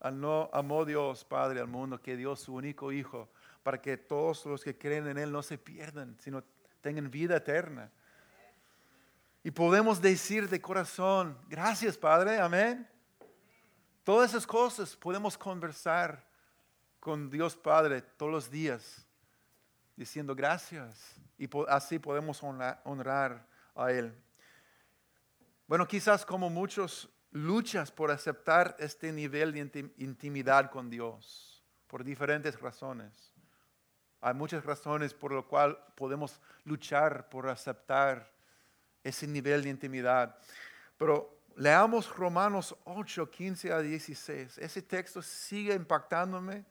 [0.00, 3.30] al no amó Dios Padre al mundo que dio su único Hijo
[3.62, 6.44] para que todos los que creen en Él no se pierdan, sino
[6.82, 7.90] tengan vida eterna.
[9.42, 12.86] Y podemos decir de corazón, gracias Padre, amén.
[14.04, 16.29] Todas esas cosas podemos conversar
[17.00, 19.06] con Dios Padre todos los días,
[19.96, 21.16] diciendo gracias.
[21.38, 24.14] Y así podemos honra- honrar a Él.
[25.66, 32.04] Bueno, quizás como muchos luchas por aceptar este nivel de intim- intimidad con Dios, por
[32.04, 33.32] diferentes razones.
[34.20, 38.30] Hay muchas razones por lo cual podemos luchar por aceptar
[39.02, 40.36] ese nivel de intimidad.
[40.98, 44.58] Pero leamos Romanos 8, 15 a 16.
[44.58, 46.66] Ese texto sigue impactándome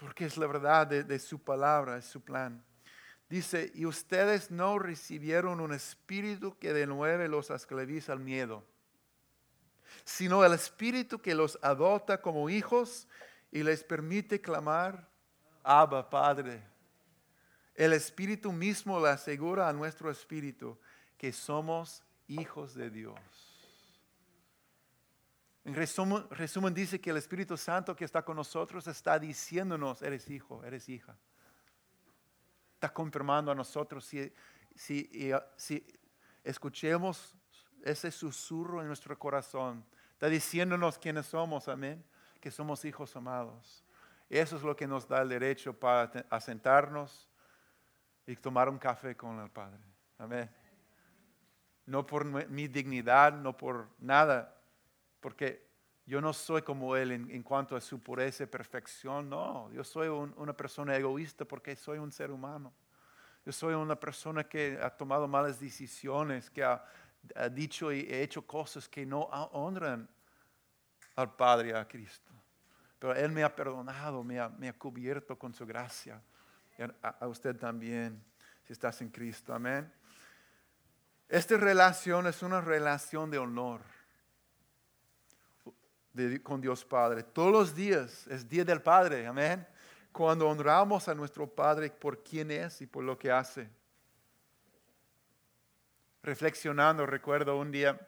[0.00, 2.64] porque es la verdad de, su palabra, es su plan.
[3.28, 8.64] Dice, y ustedes no recibieron un espíritu que de nuevo los esclaviza al miedo,
[10.04, 13.06] sino el espíritu que los adopta como hijos
[13.52, 15.06] y les permite clamar,
[15.62, 16.62] Abba, Padre.
[17.74, 20.78] El espíritu mismo le asegura a nuestro espíritu
[21.18, 23.49] que somos hijos de Dios.
[25.64, 30.64] En resumen, dice que el Espíritu Santo que está con nosotros está diciéndonos, eres hijo,
[30.64, 31.16] eres hija.
[32.74, 34.32] Está confirmando a nosotros si,
[34.74, 35.86] si, uh, si
[36.42, 37.36] escuchemos
[37.82, 39.84] ese susurro en nuestro corazón.
[40.12, 42.02] Está diciéndonos quiénes somos, amén,
[42.40, 43.84] que somos hijos amados.
[44.30, 47.28] Eso es lo que nos da el derecho para te- a sentarnos
[48.26, 49.80] y tomar un café con el Padre.
[50.16, 50.50] Amén.
[51.84, 54.56] No por mi dignidad, no por nada,
[55.20, 55.70] porque
[56.06, 60.08] yo no soy como Él en, cuanto a su pureza y perfección, no, yo soy
[60.08, 62.72] un- una persona egoísta porque soy un ser humano.
[63.44, 66.84] Yo soy una persona que ha tomado malas decisiones, que ha,
[67.52, 69.20] dicho y hecho cosas que no
[69.52, 70.08] honran
[71.16, 72.32] al Padre, a Cristo.
[72.98, 76.20] Pero Él me ha perdonado, me ha, cubierto con su gracia.
[76.78, 78.22] Y a, a usted también,
[78.64, 79.54] si estás en Cristo.
[79.54, 79.92] Amén.
[81.28, 83.82] Esta relación es una relación de honor
[86.42, 87.22] con Dios Padre.
[87.22, 89.66] Todos los días es Día del Padre, amén.
[90.12, 93.68] Cuando honramos a nuestro Padre por quien es y por lo que hace.
[96.22, 97.98] Reflexionando, recuerdo un día,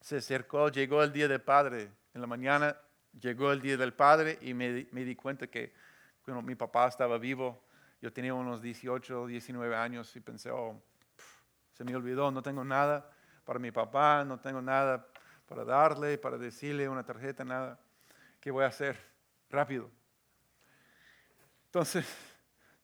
[0.00, 1.90] se acercó, llegó el Día del Padre.
[2.14, 2.76] En la mañana
[3.20, 5.72] llegó el Día del Padre y me, me di cuenta que
[6.24, 7.64] bueno, mi papá estaba vivo.
[8.00, 10.80] Yo tenía unos 18, 19 años y pensé, oh,
[11.72, 13.10] se me olvidó, no tengo nada
[13.44, 15.08] para mi papá, no tengo nada
[15.48, 17.80] para darle, para decirle una tarjeta, nada.
[18.38, 18.96] ¿Qué voy a hacer?
[19.50, 19.90] Rápido.
[21.66, 22.06] Entonces,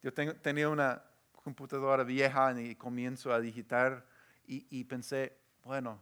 [0.02, 4.04] yo tenía una computadora vieja y comienzo a digitar
[4.46, 6.00] y, y pensé, bueno,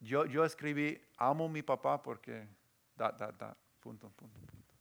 [0.00, 2.48] yo, yo escribí, amo a mi papá porque,
[2.96, 4.74] da, da, da, punto, punto, punto.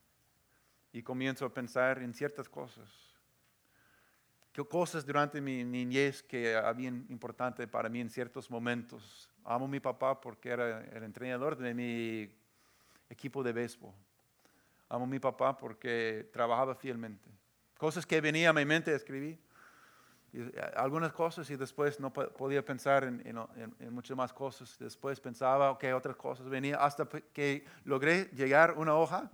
[0.93, 2.89] Y comienzo a pensar en ciertas cosas.
[4.53, 9.29] ¿Qué cosas durante mi niñez que habían importante para mí en ciertos momentos?
[9.45, 12.29] Amo a mi papá porque era el entrenador de mi
[13.09, 13.93] equipo de béisbol.
[14.89, 17.29] Amo a mi papá porque trabajaba fielmente.
[17.77, 19.39] Cosas que venían a mi mente escribí.
[20.33, 24.33] Y, eh, algunas cosas y después no po- podía pensar en, en- en- muchas más
[24.33, 24.77] cosas.
[24.79, 29.31] Después pensaba, ok, otras cosas venían hasta que logré llegar una hoja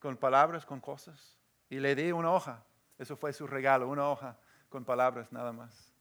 [0.00, 1.38] con palabras, con cosas.
[1.70, 2.64] Y le di una hoja.
[2.98, 4.36] Eso fue su regalo, una hoja
[4.68, 5.92] con palabras nada más.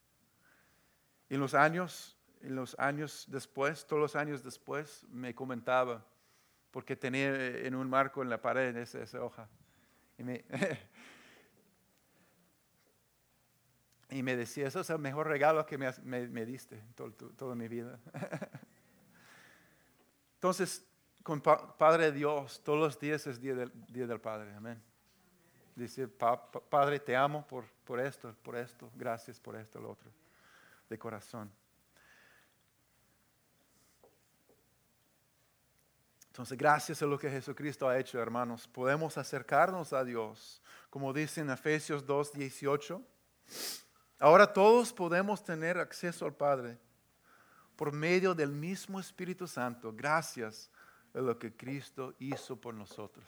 [1.29, 6.05] Y en los años, en los años después, todos los años después, me comentaba,
[6.71, 9.47] porque tenía en un marco en la pared esa, hoja.
[14.09, 17.29] Y me, decía, eso es el mejor regalo que me, me- me diste todo- to-
[17.31, 17.99] toda mi vida.
[20.35, 20.85] Entonces,
[21.23, 24.81] con Pa- Padre Dios, todos los días es día del, día del Padre, amén.
[25.75, 29.91] Decir, "Pa- pa- Padre, te amo por, por esto, por esto, gracias por esto, lo
[29.91, 30.09] otro,
[30.89, 31.51] de corazón.
[36.37, 40.61] Entonces, gracias a lo que Jesucristo ha hecho, hermanos, podemos acercarnos a Dios,
[40.91, 43.01] como dice en Efesios 2, 18.
[44.19, 46.77] Ahora todos podemos tener acceso al Padre
[47.75, 49.91] por medio del mismo Espíritu Santo.
[49.91, 50.69] Gracias
[51.11, 53.25] de lo que Cristo hizo por nosotros.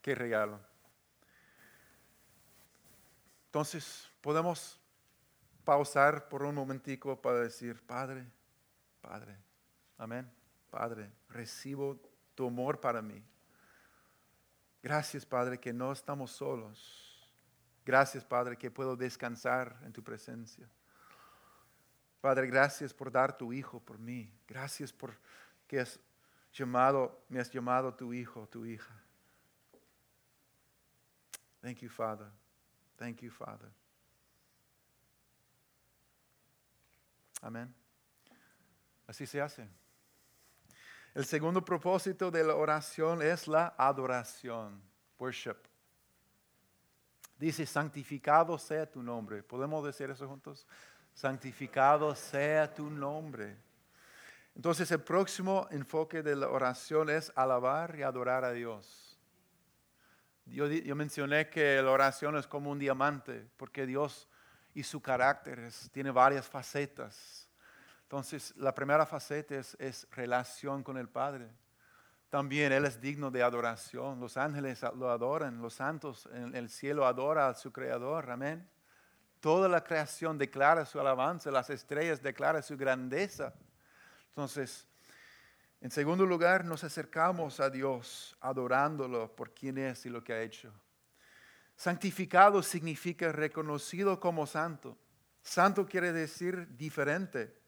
[0.00, 0.58] Qué regalo.
[3.48, 4.80] Entonces, podemos
[5.62, 8.24] pausar por un momentico para decir, Padre,
[9.02, 9.36] Padre,
[9.98, 10.26] amén,
[10.74, 12.00] Padre, recibo
[12.34, 13.24] tu amor para mí.
[14.82, 17.32] Gracias, Padre, que no estamos solos.
[17.86, 20.68] Gracias, Padre, que puedo descansar en tu presencia.
[22.20, 24.28] Padre, gracias por dar tu Hijo por mí.
[24.48, 25.16] Gracias por
[25.68, 26.00] que has
[26.52, 29.00] llamado, me has llamado tu Hijo, tu hija.
[31.62, 32.32] Thank you, Father.
[32.96, 33.70] Thank you, Father.
[37.42, 37.72] Amén.
[39.06, 39.83] Así se hace.
[41.14, 44.82] El segundo propósito de la oración es la adoración,
[45.18, 45.56] worship.
[47.38, 49.42] Dice, santificado sea tu nombre.
[49.42, 50.66] ¿Podemos decir eso juntos?
[51.12, 53.56] Santificado sea tu nombre.
[54.56, 59.18] Entonces el próximo enfoque de la oración es alabar y adorar a Dios.
[60.46, 64.28] Yo, mencioné que la oración es como un diamante, porque Dios
[64.74, 67.43] y su carácter es- tiene varias facetas.
[68.14, 71.50] Entonces, la primera faceta es, relación con el Padre.
[72.30, 74.20] También Él es digno de adoración.
[74.20, 78.30] Los ángeles lo adoran, los santos en el cielo adoran a su Creador.
[78.30, 78.70] Amén.
[79.40, 83.52] Toda la creación declara su alabanza, las estrellas declaran su grandeza.
[84.28, 84.86] Entonces,
[85.80, 90.40] en segundo lugar, nos acercamos a Dios adorándolo por quien es y lo que ha
[90.40, 90.72] hecho.
[91.74, 94.96] Santificado significa reconocido como santo.
[95.42, 97.63] Santo quiere decir diferente.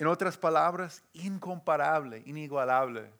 [0.00, 3.12] En otras palabras, incomparable, inigualable.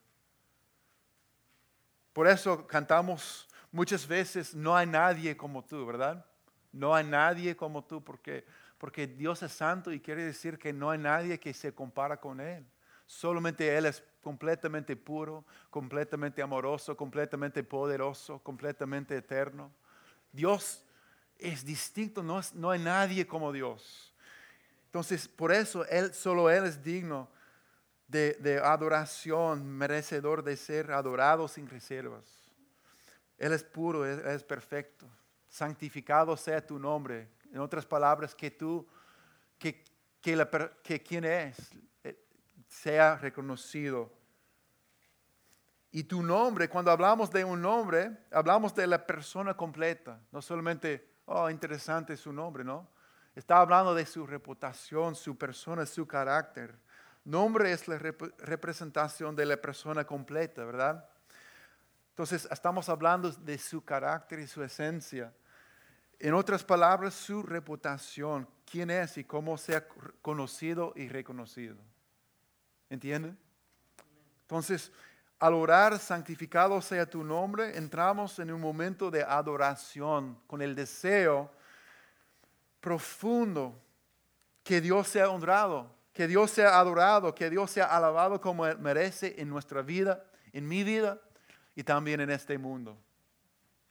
[2.11, 6.25] Por eso cantamos muchas veces, no hay nadie como tú, ¿verdad?
[6.71, 8.47] No hay nadie como tú, porque,
[8.79, 12.41] porque Dios es santo y quiere decir que no hay nadie que se compara con
[12.41, 12.65] Él.
[13.05, 19.71] Solamente Él es completamente puro, completamente amoroso, completamente poderoso, completamente eterno.
[20.31, 20.83] Dios
[21.37, 24.10] es distinto, no, no hay nadie como Dios.
[24.91, 27.29] Entonces, por eso él, solo Él es digno
[28.09, 32.25] de, adoración, merecedor de ser adorado sin reservas.
[33.37, 35.07] Él es puro, Él es perfecto.
[35.47, 37.29] Santificado sea tu nombre.
[37.53, 38.85] En otras palabras, que tú,
[39.57, 39.85] que,
[40.19, 40.49] que, la
[40.83, 41.71] que quien es,
[42.03, 42.21] eh,
[42.67, 44.11] sea reconocido.
[45.89, 51.13] Y tu nombre, cuando hablamos de un nombre, hablamos de la persona completa, no solamente,
[51.27, 52.89] oh, interesante su nombre, ¿no?
[53.35, 56.75] Está hablando de su reputación, su persona, su carácter.
[57.23, 61.07] Nombre es la rep- representación de la persona completa, ¿verdad?
[62.09, 65.33] Entonces, estamos hablando de su carácter y su esencia.
[66.19, 69.87] En otras palabras, su reputación, quién es y cómo sea
[70.21, 71.77] conocido y reconocido.
[72.89, 73.37] ¿Entienden?
[74.41, 74.91] Entonces,
[75.39, 81.49] al orar, santificado sea tu nombre, entramos en un momento de adoración con el deseo
[82.81, 83.79] profundo
[84.63, 89.35] que Dios sea honrado, que Dios sea adorado, que Dios sea alabado como Él merece
[89.39, 91.19] en nuestra vida, en mi vida
[91.75, 92.97] y también en este mundo.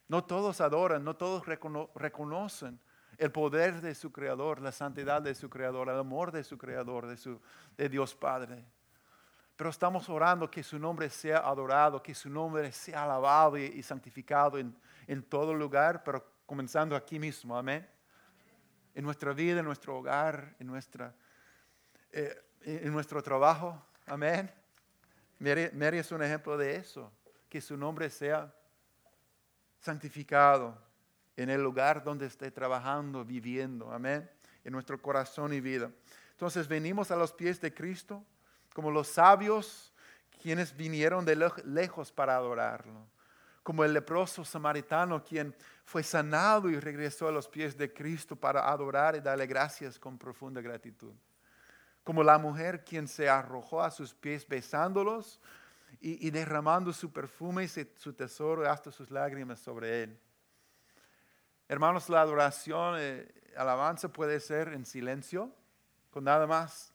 [0.07, 2.79] No todos adoran, no todos recono- reconocen
[3.17, 7.07] el poder de su Creador, la santidad de su Creador, el amor de su Creador,
[7.07, 7.39] de, su,
[7.77, 8.63] de Dios Padre.
[9.55, 13.83] Pero estamos orando que su nombre sea adorado, que su nombre sea alabado y, y
[13.83, 14.75] santificado en,
[15.07, 17.87] en todo lugar, pero comenzando aquí mismo, amén.
[18.95, 21.13] En nuestra vida, en nuestro hogar, en, nuestra,
[22.11, 24.51] eh, en nuestro trabajo, amén.
[25.39, 27.11] Mary, Mary es un ejemplo de eso,
[27.49, 28.53] que su nombre sea
[29.79, 30.77] santificado
[31.35, 34.29] en el lugar donde esté trabajando, viviendo, amén,
[34.63, 35.89] en nuestro corazón y vida.
[36.31, 38.23] Entonces venimos a los pies de Cristo
[38.73, 39.93] como los sabios
[40.41, 43.05] quienes vinieron de lej- lejos para adorarlo,
[43.63, 45.55] como el leproso samaritano quien
[45.85, 50.17] fue sanado y regresó a los pies de Cristo para adorar y darle gracias con
[50.17, 51.13] profunda gratitud,
[52.03, 55.39] como la mujer quien se arrojó a sus pies besándolos
[55.99, 60.19] y, derramando su perfume y su tesoro hasta sus lágrimas sobre él.
[61.67, 65.53] Hermanos, la adoración, eh, alabanza puede ser en silencio,
[66.09, 66.93] con nada más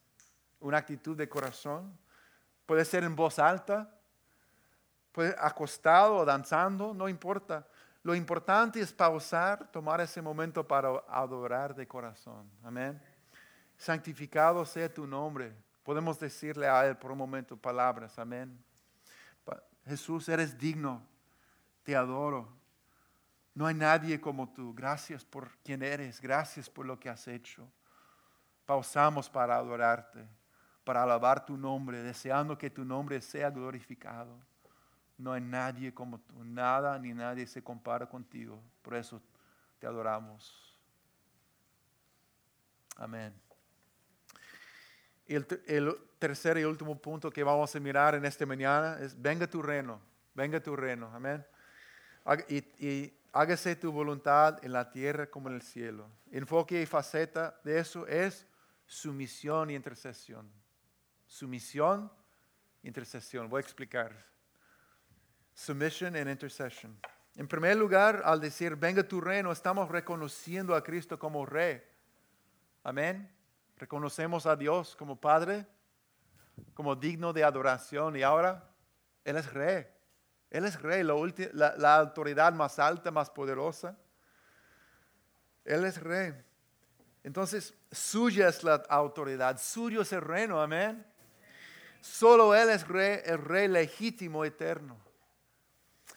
[0.60, 1.96] una actitud de corazón.
[2.66, 3.95] Puede ser en voz alta,
[5.16, 7.66] puede acostado o danzando, no importa.
[8.02, 12.50] Lo importante es pausar, tomar ese momento para adorar de corazón.
[12.62, 13.00] Amén.
[13.78, 15.54] Santificado sea tu nombre.
[15.82, 18.18] Podemos decirle a Él por un momento palabras.
[18.18, 18.62] Amén.
[19.86, 21.00] Jesús, eres digno.
[21.82, 22.46] Te adoro.
[23.54, 24.74] No hay nadie como tú.
[24.74, 26.20] Gracias por quien eres.
[26.20, 27.66] Gracias por lo que has hecho.
[28.66, 30.28] Pausamos para adorarte.
[30.84, 34.38] para alabar tu nombre, deseando que tu nombre sea glorificado.
[35.18, 38.62] No hay nadie como tú, nada ni nadie se compara contigo.
[38.82, 39.20] Por eso
[39.78, 40.78] te adoramos.
[42.96, 43.34] Amén.
[45.26, 49.46] El, el tercer y último punto que vamos a mirar en esta mañana es, venga
[49.46, 50.00] tu reino,
[50.34, 51.44] venga tu reino, amén.
[52.48, 52.56] Y,
[52.86, 56.08] y hágase tu voluntad en la tierra como en el cielo.
[56.30, 58.46] Enfoque y faceta de eso es
[58.86, 60.50] sumisión y intercesión.
[61.26, 62.10] Sumisión,
[62.82, 63.48] intercesión.
[63.48, 64.26] Voy a explicar.
[65.56, 66.94] Submission and intercession.
[67.34, 71.82] En primer lugar, al decir, venga tu reino, estamos reconociendo a Cristo como rey.
[72.84, 73.26] Amén.
[73.78, 75.66] Reconocemos a Dios como Padre,
[76.74, 78.68] como digno de adoración y ahora
[79.24, 79.86] Él es rey.
[80.50, 81.14] Él es rey, la,
[81.54, 83.96] la- la autoridad más alta, más poderosa.
[85.64, 86.34] Él es rey.
[87.24, 91.04] Entonces, suya es la autoridad, suyo es el reino, amén.
[92.02, 95.05] Solo Él es rey, el rey legítimo, eterno.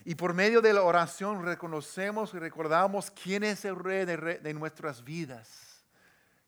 [0.06, 5.04] Y por medio de la oración reconocemos y recordamos quién es el rey de, nuestras
[5.04, 5.84] vidas.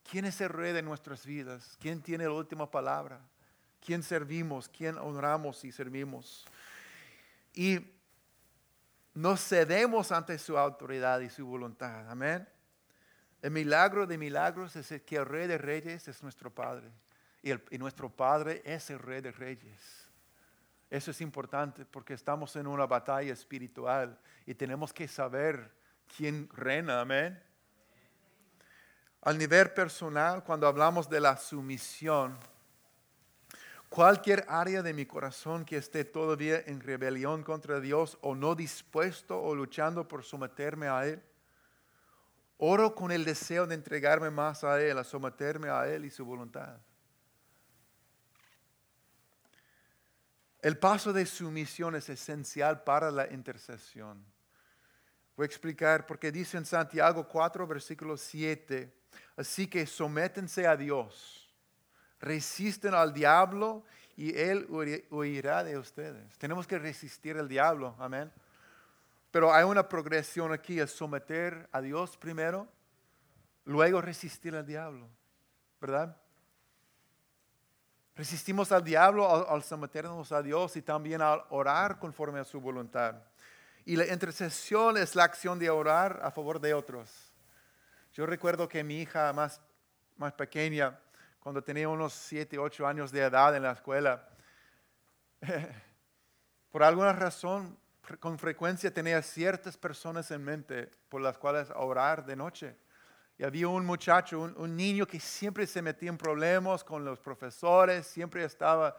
[0.10, 1.78] ¿Quién es el rey de nuestras vidas?
[1.80, 3.20] ¿Quién tiene la última palabra?
[3.86, 4.70] ¿Quién servimos?
[4.70, 6.46] ¿Quién honramos y servimos?
[7.54, 7.80] Y
[9.14, 12.10] nos cedemos ante su autoridad y su voluntad.
[12.10, 12.48] Amén.
[13.42, 16.90] El milagro de milagros es el que el rey de reyes es nuestro Padre.
[17.44, 20.08] Y, y nuestro Padre es el rey de reyes.
[20.92, 25.72] Eso es importante porque estamos en una batalla espiritual y tenemos que saber
[26.18, 27.00] quién reina.
[27.00, 27.42] Amén.
[29.22, 32.38] Al nivel personal, cuando hablamos de la sumisión,
[33.88, 39.42] cualquier área de mi corazón que esté todavía en rebelión contra Dios o no dispuesto
[39.42, 41.24] o luchando por someterme a Él,
[42.58, 46.26] oro con el deseo de entregarme más a Él, a someterme a Él y su
[46.26, 46.82] voluntad.
[50.62, 54.24] El paso de sumisión es esencial para la intercesión.
[55.36, 58.94] Voy a explicar porque dice en Santiago 4, versículo 7,
[59.38, 61.52] así que sométense a Dios,
[62.20, 63.84] resisten al diablo
[64.16, 66.38] y él huir- huirá de ustedes.
[66.38, 68.32] Tenemos que resistir al diablo, amén.
[69.32, 72.68] Pero hay una progresión aquí, es someter a Dios primero,
[73.66, 75.10] luego resistir al diablo,
[75.80, 76.16] ¿verdad?
[78.22, 82.62] Resistimos al diablo al, al someternos a Dios y también al orar conforme a su
[82.62, 83.16] voluntad.
[83.84, 87.10] Y la intercesión es la acción de orar a favor de otros.
[88.14, 89.60] Yo recuerdo que mi hija más,
[90.18, 91.00] más pequeña,
[91.40, 94.30] cuando tenía unos 7, 8 años de edad en la escuela,
[96.72, 97.76] por alguna razón,
[98.20, 102.76] con frecuencia tenía ciertas personas en mente por las cuales orar de noche.
[103.42, 107.18] Y había un muchacho, un, un niño que siempre se metía en problemas con los
[107.18, 108.96] profesores, siempre estaba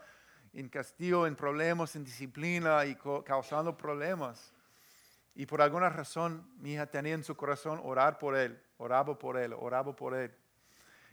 [0.52, 4.52] en castigo, en problemas, en disciplina y causando problemas.
[5.36, 9.36] Y por alguna razón mi hija tenía en su corazón orar por él, oraba por
[9.36, 10.34] él, oraba por él.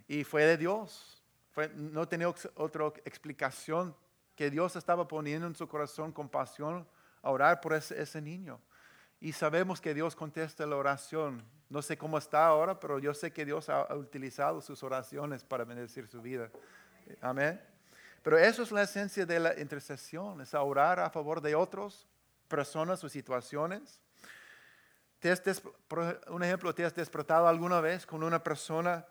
[0.08, 1.24] Y fue de Dios.
[1.52, 3.96] Fue- no tenía otra explicación
[4.36, 6.88] que Dios estaba poniendo en su corazón compasión
[7.22, 8.60] a orar por ese, ese niño.
[9.22, 11.44] Y sabemos que Dios contesta la oración.
[11.70, 15.66] No sé cómo está ahora, pero yo sé que Dios ha, utilizado sus oraciones para
[15.66, 16.50] bendecir su vida.
[17.22, 17.62] Amén.
[18.24, 22.08] Pero eso es la esencia de la intercesión, es orar a favor de otros,
[22.48, 24.00] personas o situaciones.
[25.20, 25.42] ¿Te has
[26.30, 29.06] un ejemplo, ¿te has despertado alguna vez con una persona,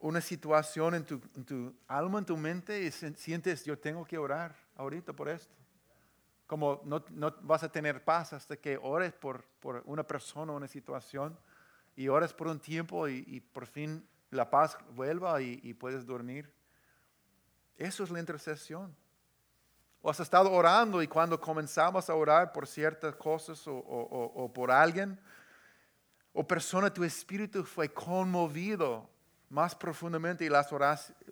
[0.00, 5.12] una situación en tu, alma, en tu mente y sientes, yo tengo que orar ahorita
[5.12, 5.61] por esto?
[6.52, 7.02] Como no,
[7.40, 9.42] vas a tener paz hasta que ores por,
[9.86, 11.34] una persona o una situación
[11.96, 16.52] y ores por un tiempo y, por fin la paz vuelva y, puedes dormir.
[17.78, 18.94] Eso es la intercesión.
[20.02, 25.18] O has estado orando y cuando comenzamos a orar por ciertas cosas o, por alguien
[26.34, 29.08] o persona, tu espíritu fue conmovido
[29.48, 30.66] más profundamente y la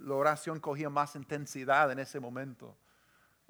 [0.09, 2.75] oración cogía más intensidad en ese momento.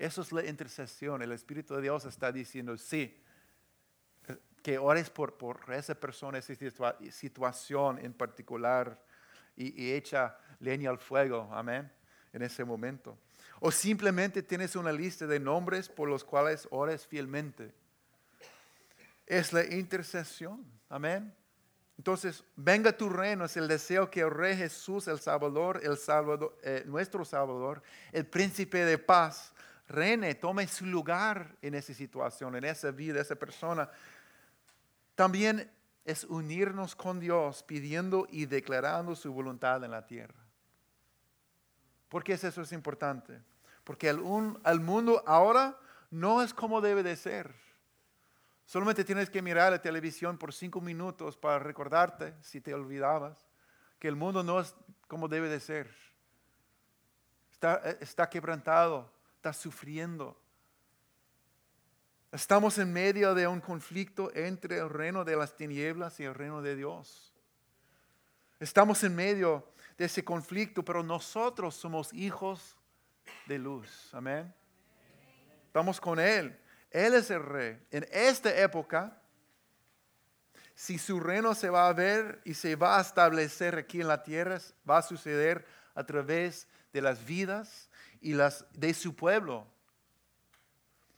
[0.00, 1.20] Eso es la intercesión.
[1.20, 3.22] El Espíritu de Dios está diciendo, sí,
[4.62, 8.98] que ores por, por esa persona, esa situa- situación en particular
[9.54, 11.92] y, y echa leña al fuego, amén,
[12.32, 13.18] en ese momento.
[13.60, 17.70] O simplemente tienes una lista de nombres por los cuales ores fielmente.
[19.26, 21.30] Es la intercesión, amén.
[21.98, 26.56] Entonces, venga tu reino, es el deseo que el Rey Jesús, el Salvador, el Salvador
[26.62, 27.82] eh, nuestro Salvador,
[28.12, 29.52] el príncipe de paz,
[29.90, 33.90] reine, tome su lugar en esa situación, en esa vida, esa persona.
[35.14, 35.70] También
[36.04, 40.34] es unirnos con Dios pidiendo y declarando su voluntad en la tierra.
[42.08, 43.40] ¿Por qué es eso es importante?
[43.84, 45.76] Porque el, un- el mundo ahora
[46.10, 47.54] no es como debe de ser.
[48.64, 53.46] Solamente tienes que mirar la televisión por cinco minutos para recordarte, si te olvidabas,
[53.98, 54.74] que el mundo no es
[55.08, 55.92] como debe de ser.
[57.52, 60.38] Está, eh, está quebrantado, está sufriendo.
[62.30, 66.60] Estamos en medio de un conflicto entre el reino de las tinieblas y el reino
[66.60, 67.32] de Dios.
[68.58, 69.66] Estamos en medio
[69.96, 72.76] de ese conflicto, pero nosotros somos hijos
[73.46, 74.10] de luz.
[74.12, 74.52] Amén.
[75.64, 76.54] Estamos con Él.
[76.90, 77.82] Él es el rey.
[77.90, 79.22] En esta época,
[80.74, 84.22] si su reino se va a ver y se va a establecer aquí en la
[84.22, 85.64] tierra, va a suceder
[85.94, 87.89] a través de las vidas
[88.20, 89.66] y las de su pueblo,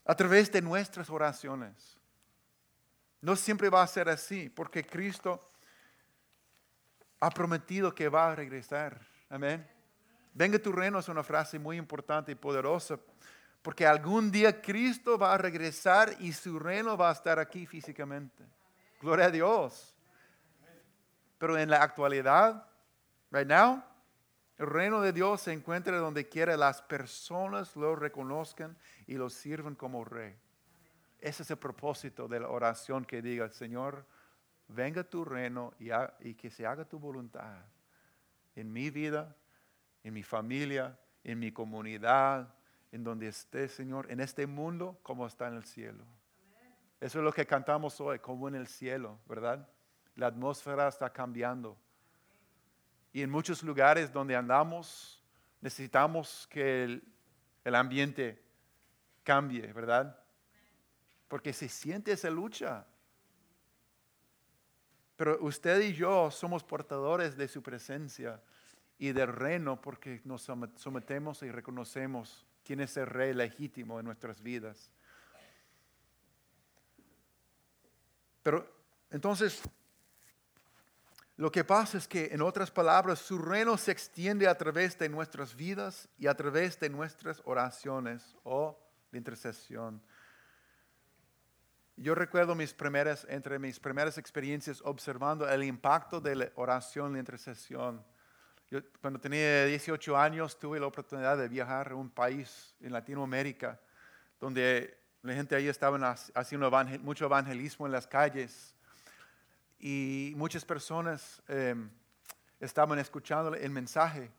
[0.05, 1.99] a través de nuestras oraciones.
[3.21, 5.53] No siempre va a ser así, porque Cristo
[7.21, 9.01] ha prometido que va a regresar.
[9.29, 9.67] Amén.
[10.35, 12.99] Venga tu reino es una frase muy importante y poderosa,
[13.63, 18.45] porque algún día Cristo va a regresar y su reino va a estar aquí físicamente.
[19.01, 19.95] Gloria a Dios.
[21.39, 22.67] Pero en la actualidad,
[23.31, 23.83] right now,
[24.63, 28.77] el reino de Dios se encuentra donde quiera las personas lo reconozcan
[29.09, 30.37] y lo sirvan como rey.
[31.19, 34.07] Ese es el propósito de la oración que diga, Señor,
[34.69, 35.89] venga tu reino y,
[36.21, 37.65] y que se haga tu voluntad
[38.55, 39.35] en mi vida,
[40.05, 42.55] en mi familia, en mi comunidad,
[42.93, 46.05] en donde esté, Señor, en este mundo como está en el cielo.
[47.01, 49.69] Eso es lo que cantamos hoy, como en el cielo, ¿verdad?
[50.15, 51.77] La atmósfera está cambiando.
[53.13, 55.23] Y en muchos lugares donde andamos
[55.61, 57.05] necesitamos que el,
[57.65, 58.43] el ambiente
[59.23, 60.19] cambie, ¿verdad?
[61.29, 62.87] Porque se siente esa lucha.
[65.17, 68.43] Pero usted y yo somos portadores de su presencia
[68.99, 74.07] y del reino porque nos somet- sometemos y reconocemos quién es el rey legítimo en
[74.07, 74.91] nuestras vidas.
[78.43, 78.69] Pero
[79.11, 79.63] entonces,
[81.43, 85.09] lo que pasa es que, en otras palabras, su reino se extiende a través de
[85.09, 88.79] nuestras vidas y a través de nuestras oraciones o
[89.11, 90.01] de intercesión.
[91.97, 97.15] Yo recuerdo mis primeras, entre mis primeras experiencias observando el impacto de la oración y
[97.15, 98.05] la intercesión.
[98.71, 103.81] Yo, cuando tenía 18 años tuve la oportunidad de viajar a un país en Latinoamérica
[104.39, 106.71] donde la gente ahí estaba hac- haciendo
[107.01, 108.72] mucho evangelismo en las calles
[109.85, 111.75] y muchas personas eh,
[112.61, 114.31] estaban escuchando el mensaje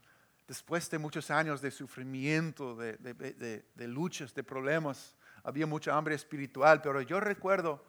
[0.48, 5.18] después de muchos años de sufrimiento, de, de- luchas, de problemas.
[5.44, 7.84] Había mucha hambre espiritual, pero yo recuerdo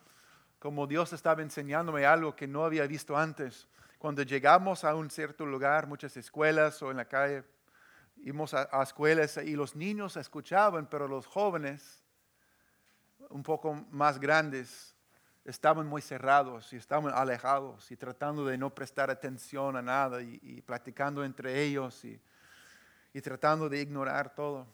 [0.59, 3.69] como Dios estaba enseñándome algo que no había visto antes.
[3.99, 7.45] Cuando llegamos a un cierto lugar, muchas escuelas o en la calle,
[8.17, 12.03] íbamos a escuelas y los niños escuchaban, pero los jóvenes,
[13.31, 14.94] un poco más grandes,
[15.45, 20.39] estaban muy cerrados y estaban alejados y tratando de no prestar atención a nada y,
[20.43, 22.21] y platicando entre ellos y,
[23.13, 24.67] y tratando de ignorar todo.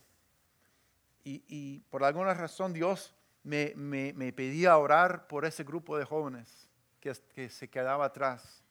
[1.24, 6.04] Y, y por alguna razón Dios me, me- me pedía orar por ese grupo de
[6.04, 6.68] jóvenes
[7.00, 8.62] que, que se quedaba atrás.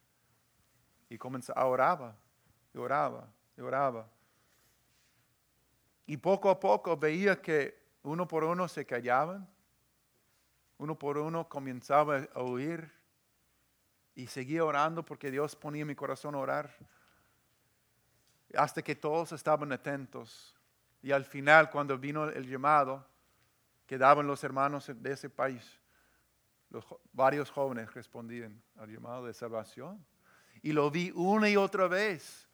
[1.09, 2.15] Y comenzaba, oraba,
[2.73, 3.27] y oraba,
[3.57, 4.07] y oraba.
[6.05, 9.47] Y poco a poco veía que uno por uno se callaban,
[10.79, 12.89] uno por uno comenzaba a oír
[14.15, 16.75] y seguía orando porque Dios ponía en mi corazón a orar.
[18.55, 20.55] Hasta que todos estaban atentos.
[21.01, 23.05] Y al final, cuando vino el llamado,
[23.85, 25.79] quedaban los hermanos de ese país.
[26.69, 30.03] Los varios jóvenes respondían al llamado de salvación.
[30.61, 32.47] Y lo vi una y otra vez.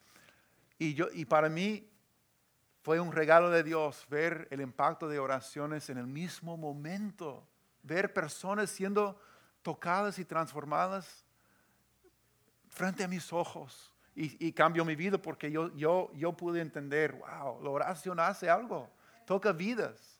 [0.79, 1.87] Y, yo, y para mí
[2.81, 7.47] fue un regalo de Dios ver el impacto de oraciones en el mismo momento.
[7.85, 9.19] Ver personas siendo
[9.61, 11.23] tocadas y transformadas
[12.69, 13.93] frente a mis ojos.
[14.15, 18.49] Y, y cambió mi vida porque yo, yo, yo pude entender, wow, la oración hace
[18.49, 18.89] algo,
[19.25, 20.19] toca vidas.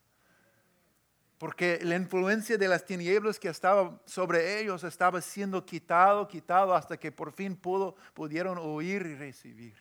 [1.38, 6.97] Porque la influencia de las tinieblas que estaba sobre ellos estaba siendo quitado, quitado hasta
[6.97, 9.76] que por fin pudo, pudieron oír y recibir.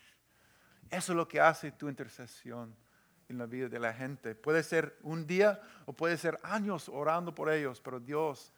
[0.90, 2.74] Eso es lo que hace tu intercesión
[3.34, 4.34] en la vida de la gente.
[4.34, 8.52] Puede ser un día o puede ser años orando por ellos, pero Dios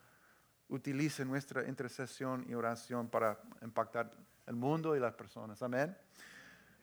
[0.68, 4.10] utiliza nuestra intercesión y oración para impactar
[4.46, 5.62] el mundo y las personas.
[5.62, 5.96] Amén.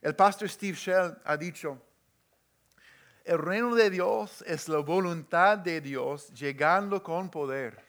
[0.02, 1.82] El pastor Steve Shell ha dicho,
[3.24, 7.82] el reino de Dios es la voluntad de Dios llegando con poder.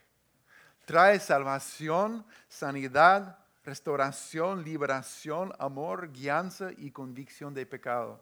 [0.84, 8.20] Trae salvación, sanidad, restauración, liberación, amor, guianza y convicción de pecado.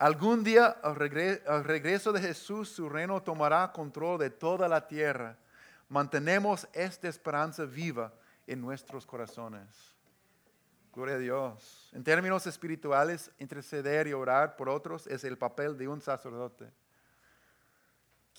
[0.00, 4.88] Algún día al, regre- al regreso de Jesús su reino tomará control de toda la
[4.88, 5.36] tierra.
[5.90, 8.10] Mantenemos esta esperanza viva
[8.46, 9.68] en nuestros corazones.
[10.94, 11.90] Gloria a Dios.
[11.92, 16.72] En términos espirituales, interceder y orar por otros es el papel de un sacerdote,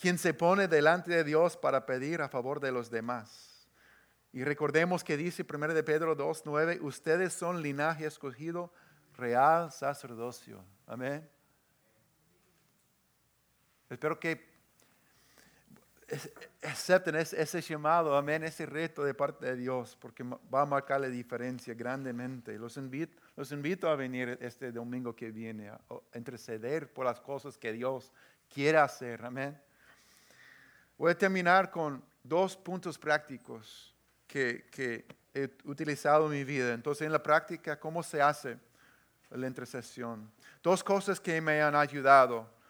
[0.02, 3.68] quien se pone delante de Dios para pedir a favor de los demás.
[4.34, 8.74] Y recordemos que dice 1 de Pedro 2.9, ustedes son linaje escogido,
[9.16, 10.64] real sacerdocio.
[10.88, 11.30] Amén.
[13.92, 14.50] Espero que
[16.64, 21.10] acepten ese, llamado, amén, ese reto de parte de Dios, porque va a marcar la
[21.10, 22.58] diferencia grandemente.
[22.58, 25.80] Los invito, los invito a venir este domingo que viene, a
[26.16, 28.14] interceder por las cosas que Dios
[28.48, 29.62] quiere hacer, amén.
[30.98, 33.94] Voy a terminar con dos puntos prácticos
[34.26, 36.74] que, que he utilizado en mi vida.
[36.74, 38.58] Entonces, en la práctica, ¿cómo se hace
[39.32, 40.32] la intercesión?
[40.64, 42.61] Dos cosas que me han ayudado.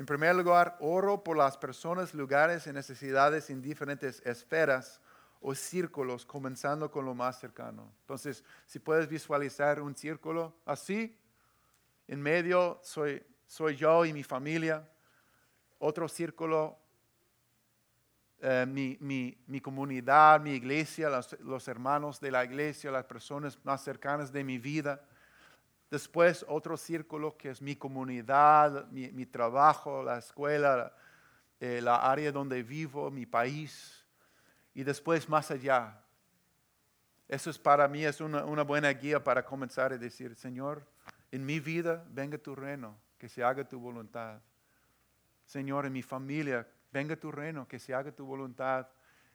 [0.00, 4.98] En primer lugar, oro por las personas, lugares y necesidades en diferentes esferas
[5.42, 7.92] o círculos, comenzando con lo más cercano.
[8.00, 11.14] Entonces, si puedes visualizar un círculo así,
[12.08, 13.22] en medio soy,
[13.76, 14.88] yo y mi familia,
[15.78, 16.78] otro círculo,
[18.40, 24.44] eh, mi, comunidad, mi iglesia, los hermanos de la iglesia, las personas más cercanas de
[24.44, 25.02] mi vida.
[25.90, 30.94] Después otro círculo que es mi comunidad, mi, mi trabajo, la escuela,
[31.58, 34.06] eh, la área donde vivo, mi país.
[34.72, 36.00] Y después más allá.
[37.26, 40.86] Eso es para mí, es una, una buena guía para comenzar a decir, Señor,
[41.32, 44.40] en mi vida venga tu reino, que se haga tu voluntad.
[45.44, 48.88] Señor, en mi familia, venga tu reino, que se haga tu voluntad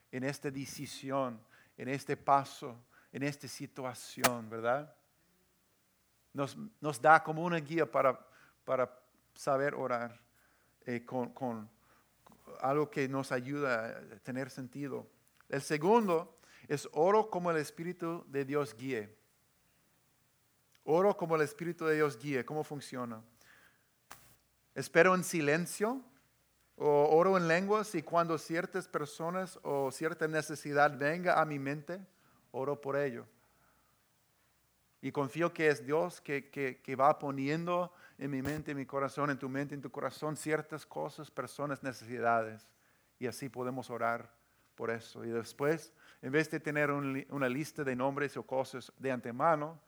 [0.09, 1.37] en esta decisión,
[1.77, 2.81] en este paso,
[3.11, 4.94] en esta situación, ¿verdad?
[6.35, 8.19] Nos, nos da como una guía para,
[8.65, 8.93] para
[9.33, 10.19] saber orar
[10.85, 11.69] eh, con, con
[12.59, 15.07] algo que nos ayuda a tener sentido.
[15.47, 19.15] El segundo es oro como el Espíritu de Dios guíe.
[20.83, 22.43] Oro como el Espíritu de Dios guíe.
[22.43, 23.23] ¿Cómo funciona?
[24.73, 26.03] Espero en silencio
[26.75, 32.05] o oro en lenguas y cuando ciertas personas o cierta necesidad venga a mi mente,
[32.51, 33.25] oro por ello.
[35.05, 38.87] Y confío que es Dios que, que- que va poniendo en mi mente, en mi
[38.87, 42.67] corazón, en tu mente, en tu corazón ciertas cosas, personas, necesidades.
[43.19, 44.33] Y así podemos orar
[44.73, 45.23] por eso.
[45.23, 45.93] Y después,
[46.23, 49.79] en vez de tener una lista de nombres o cosas de antemano,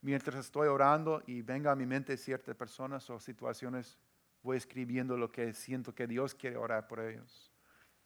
[0.00, 3.96] mientras estoy orando y venga a mi mente ciertas personas o situaciones,
[4.42, 7.52] voy escribiendo lo que siento que Dios quiere orar por ellos.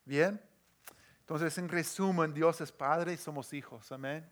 [0.05, 0.39] Bien.
[1.21, 3.91] Entonces, en resumen, Dios es Padre y somos hijos.
[3.91, 4.23] Amén.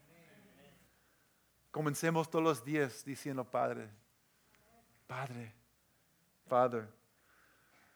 [1.76, 3.90] Comencemos todos los días diciendo Padre,
[5.06, 5.52] Padre,
[6.48, 6.88] Padre.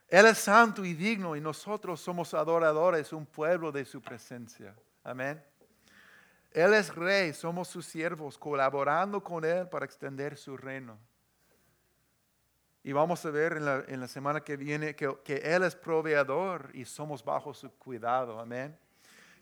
[0.07, 4.76] Él es santo y digno y nosotros somos adoradores, un pueblo de su presencia.
[5.03, 5.43] Amén.
[6.51, 10.99] Él es rey, somos sus siervos, colaborando con Él para extender su reino.
[12.85, 15.74] Y vamos a ver en la, en la semana que viene que, que Él es
[15.74, 18.41] proveedor y somos bajo su cuidado.
[18.41, 18.78] Amén.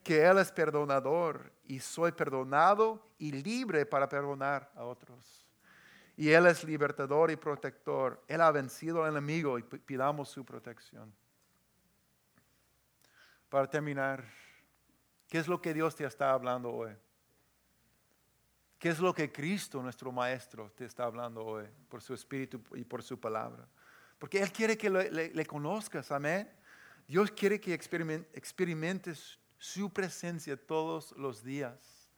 [0.03, 5.47] Que Él es perdonador y soy perdonado y libre para perdonar a otros.
[6.17, 8.23] Y Él es libertador y protector.
[8.27, 11.15] Él ha vencido al enemigo y pi- pidamos su protección.
[13.49, 14.25] Para terminar,
[15.29, 16.93] ¿qué es lo que Dios te está hablando hoy?
[18.79, 22.85] ¿Qué es lo que Cristo, nuestro Maestro, te está hablando hoy por su Espíritu y
[22.85, 23.67] por su palabra?
[24.19, 26.51] Porque Él quiere que le, conozcas, amén.
[27.07, 32.09] Dios quiere que experimen- experimentes su presencia todos los días.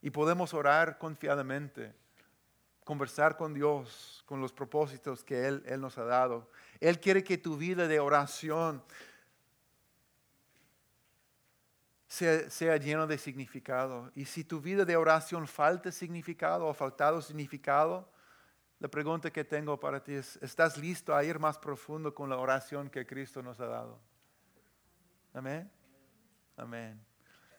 [0.00, 1.94] Y podemos orar confiadamente,
[2.84, 6.50] conversar con Dios, con los propósitos que Él, nos ha dado.
[6.78, 8.84] Él quiere que tu vida de oración
[12.06, 14.12] sea, sea lleno de significado.
[14.14, 18.08] Y si tu vida de oración falta significado o faltado significado,
[18.78, 22.36] la pregunta que tengo para ti es, ¿estás listo a ir más profundo con la
[22.36, 23.98] oración que Cristo nos ha dado?
[25.34, 25.77] Amén.
[26.58, 27.00] Amén.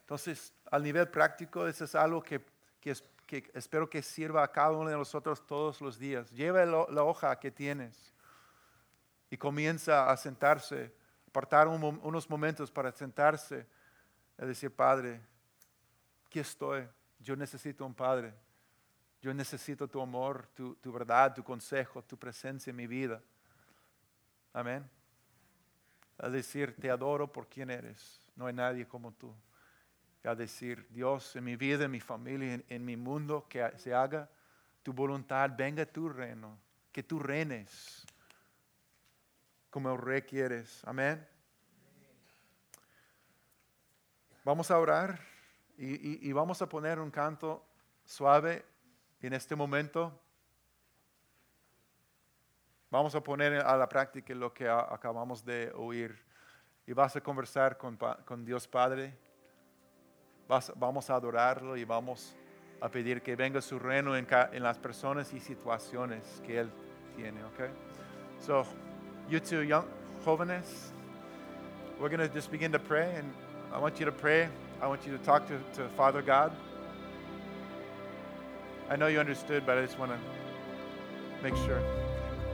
[0.02, 2.46] Entonces, al nivel práctico, eso es algo que,
[2.80, 6.32] que es- que espero que sirva a cada uno de nosotros todos los días.
[6.32, 8.12] Lleva la hoja que tienes
[9.30, 10.92] y comienza a sentarse,
[11.28, 13.68] apartar unos momentos para sentarse
[14.38, 15.22] a decir, Padre,
[16.26, 16.88] aquí estoy,
[17.20, 18.34] yo necesito un Padre,
[19.22, 23.22] yo necesito tu amor, tu, tu verdad, tu consejo, tu presencia en mi vida.
[24.54, 24.90] Amén.
[26.18, 29.36] A decir, te adoro por quien eres, no hay nadie como tú.
[30.24, 34.30] A decir, Dios, en mi vida, en mi familia, en, mi mundo, que se haga
[34.82, 36.58] tu voluntad, venga tu reino
[36.92, 38.06] que tú reines
[39.70, 40.82] como el rey quieres.
[40.86, 41.28] Amén.
[44.46, 45.20] Vamos a orar
[45.78, 47.66] y, y- vamos a poner un canto
[48.06, 48.66] suave
[49.22, 50.18] en este momento.
[52.90, 56.29] Vamos a poner a la práctica lo que acabamos de oír
[56.90, 59.14] y vas a conversar con, con Dios Padre.
[60.76, 62.36] Vamos a adorarlo y vamos
[62.82, 66.72] a pedir que venga su reino en, en las personas y situaciones que Él
[67.16, 67.70] tiene, ¿ok?
[68.40, 68.66] So,
[69.30, 69.86] you two young
[70.26, 70.92] jóvenes,
[72.00, 73.32] we're going to just begin to pray and
[73.72, 74.50] I want you to pray.
[74.82, 76.52] I want you to talk to, to Father God.
[78.90, 80.18] I know you understood, but I just want to
[81.44, 81.82] make sure.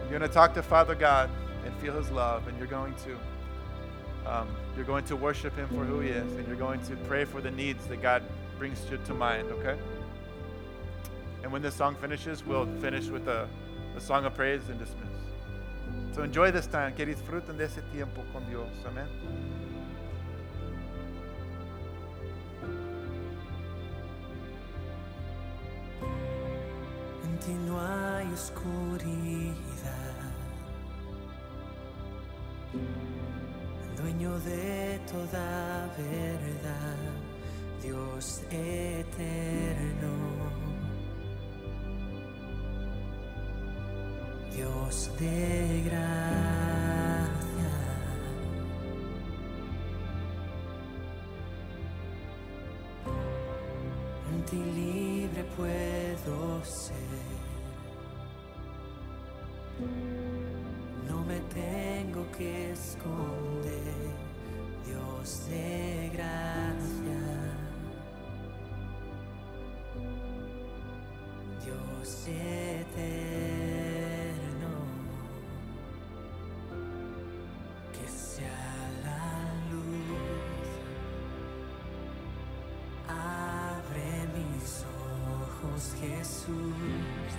[0.01, 1.29] You're going to talk to Father God
[1.63, 3.17] and feel His love, and you're going to
[4.25, 7.25] um, you're going to worship Him for who He is, and you're going to pray
[7.25, 8.23] for the needs that God
[8.57, 9.51] brings to, to mind.
[9.51, 9.77] Okay.
[11.43, 13.47] And when this song finishes, we'll finish with a,
[13.95, 15.09] a song of praise and dismiss.
[16.15, 16.93] So enjoy this time.
[16.95, 18.69] Que disfruten de ese tiempo con Dios.
[18.85, 19.07] Amén.
[27.23, 30.24] En ti no hay oscuridad.
[34.05, 37.09] Dueño de toda verdad,
[37.81, 40.13] Dios eterno.
[44.55, 46.11] Dios de gracia.
[54.31, 56.95] En ti libre puedo ser.
[61.07, 63.44] No me tengo que esconder,
[65.25, 67.23] Dios de gracia.
[71.65, 73.13] Dios eterno.
[77.91, 79.25] Que sea la
[79.71, 80.69] luz.
[83.09, 84.85] Abre mis
[85.41, 87.31] ojos, Jesús.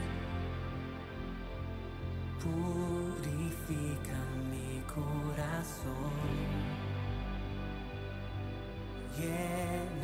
[2.43, 4.19] Purifica
[4.51, 6.66] mi corazón.
[9.19, 9.96] again.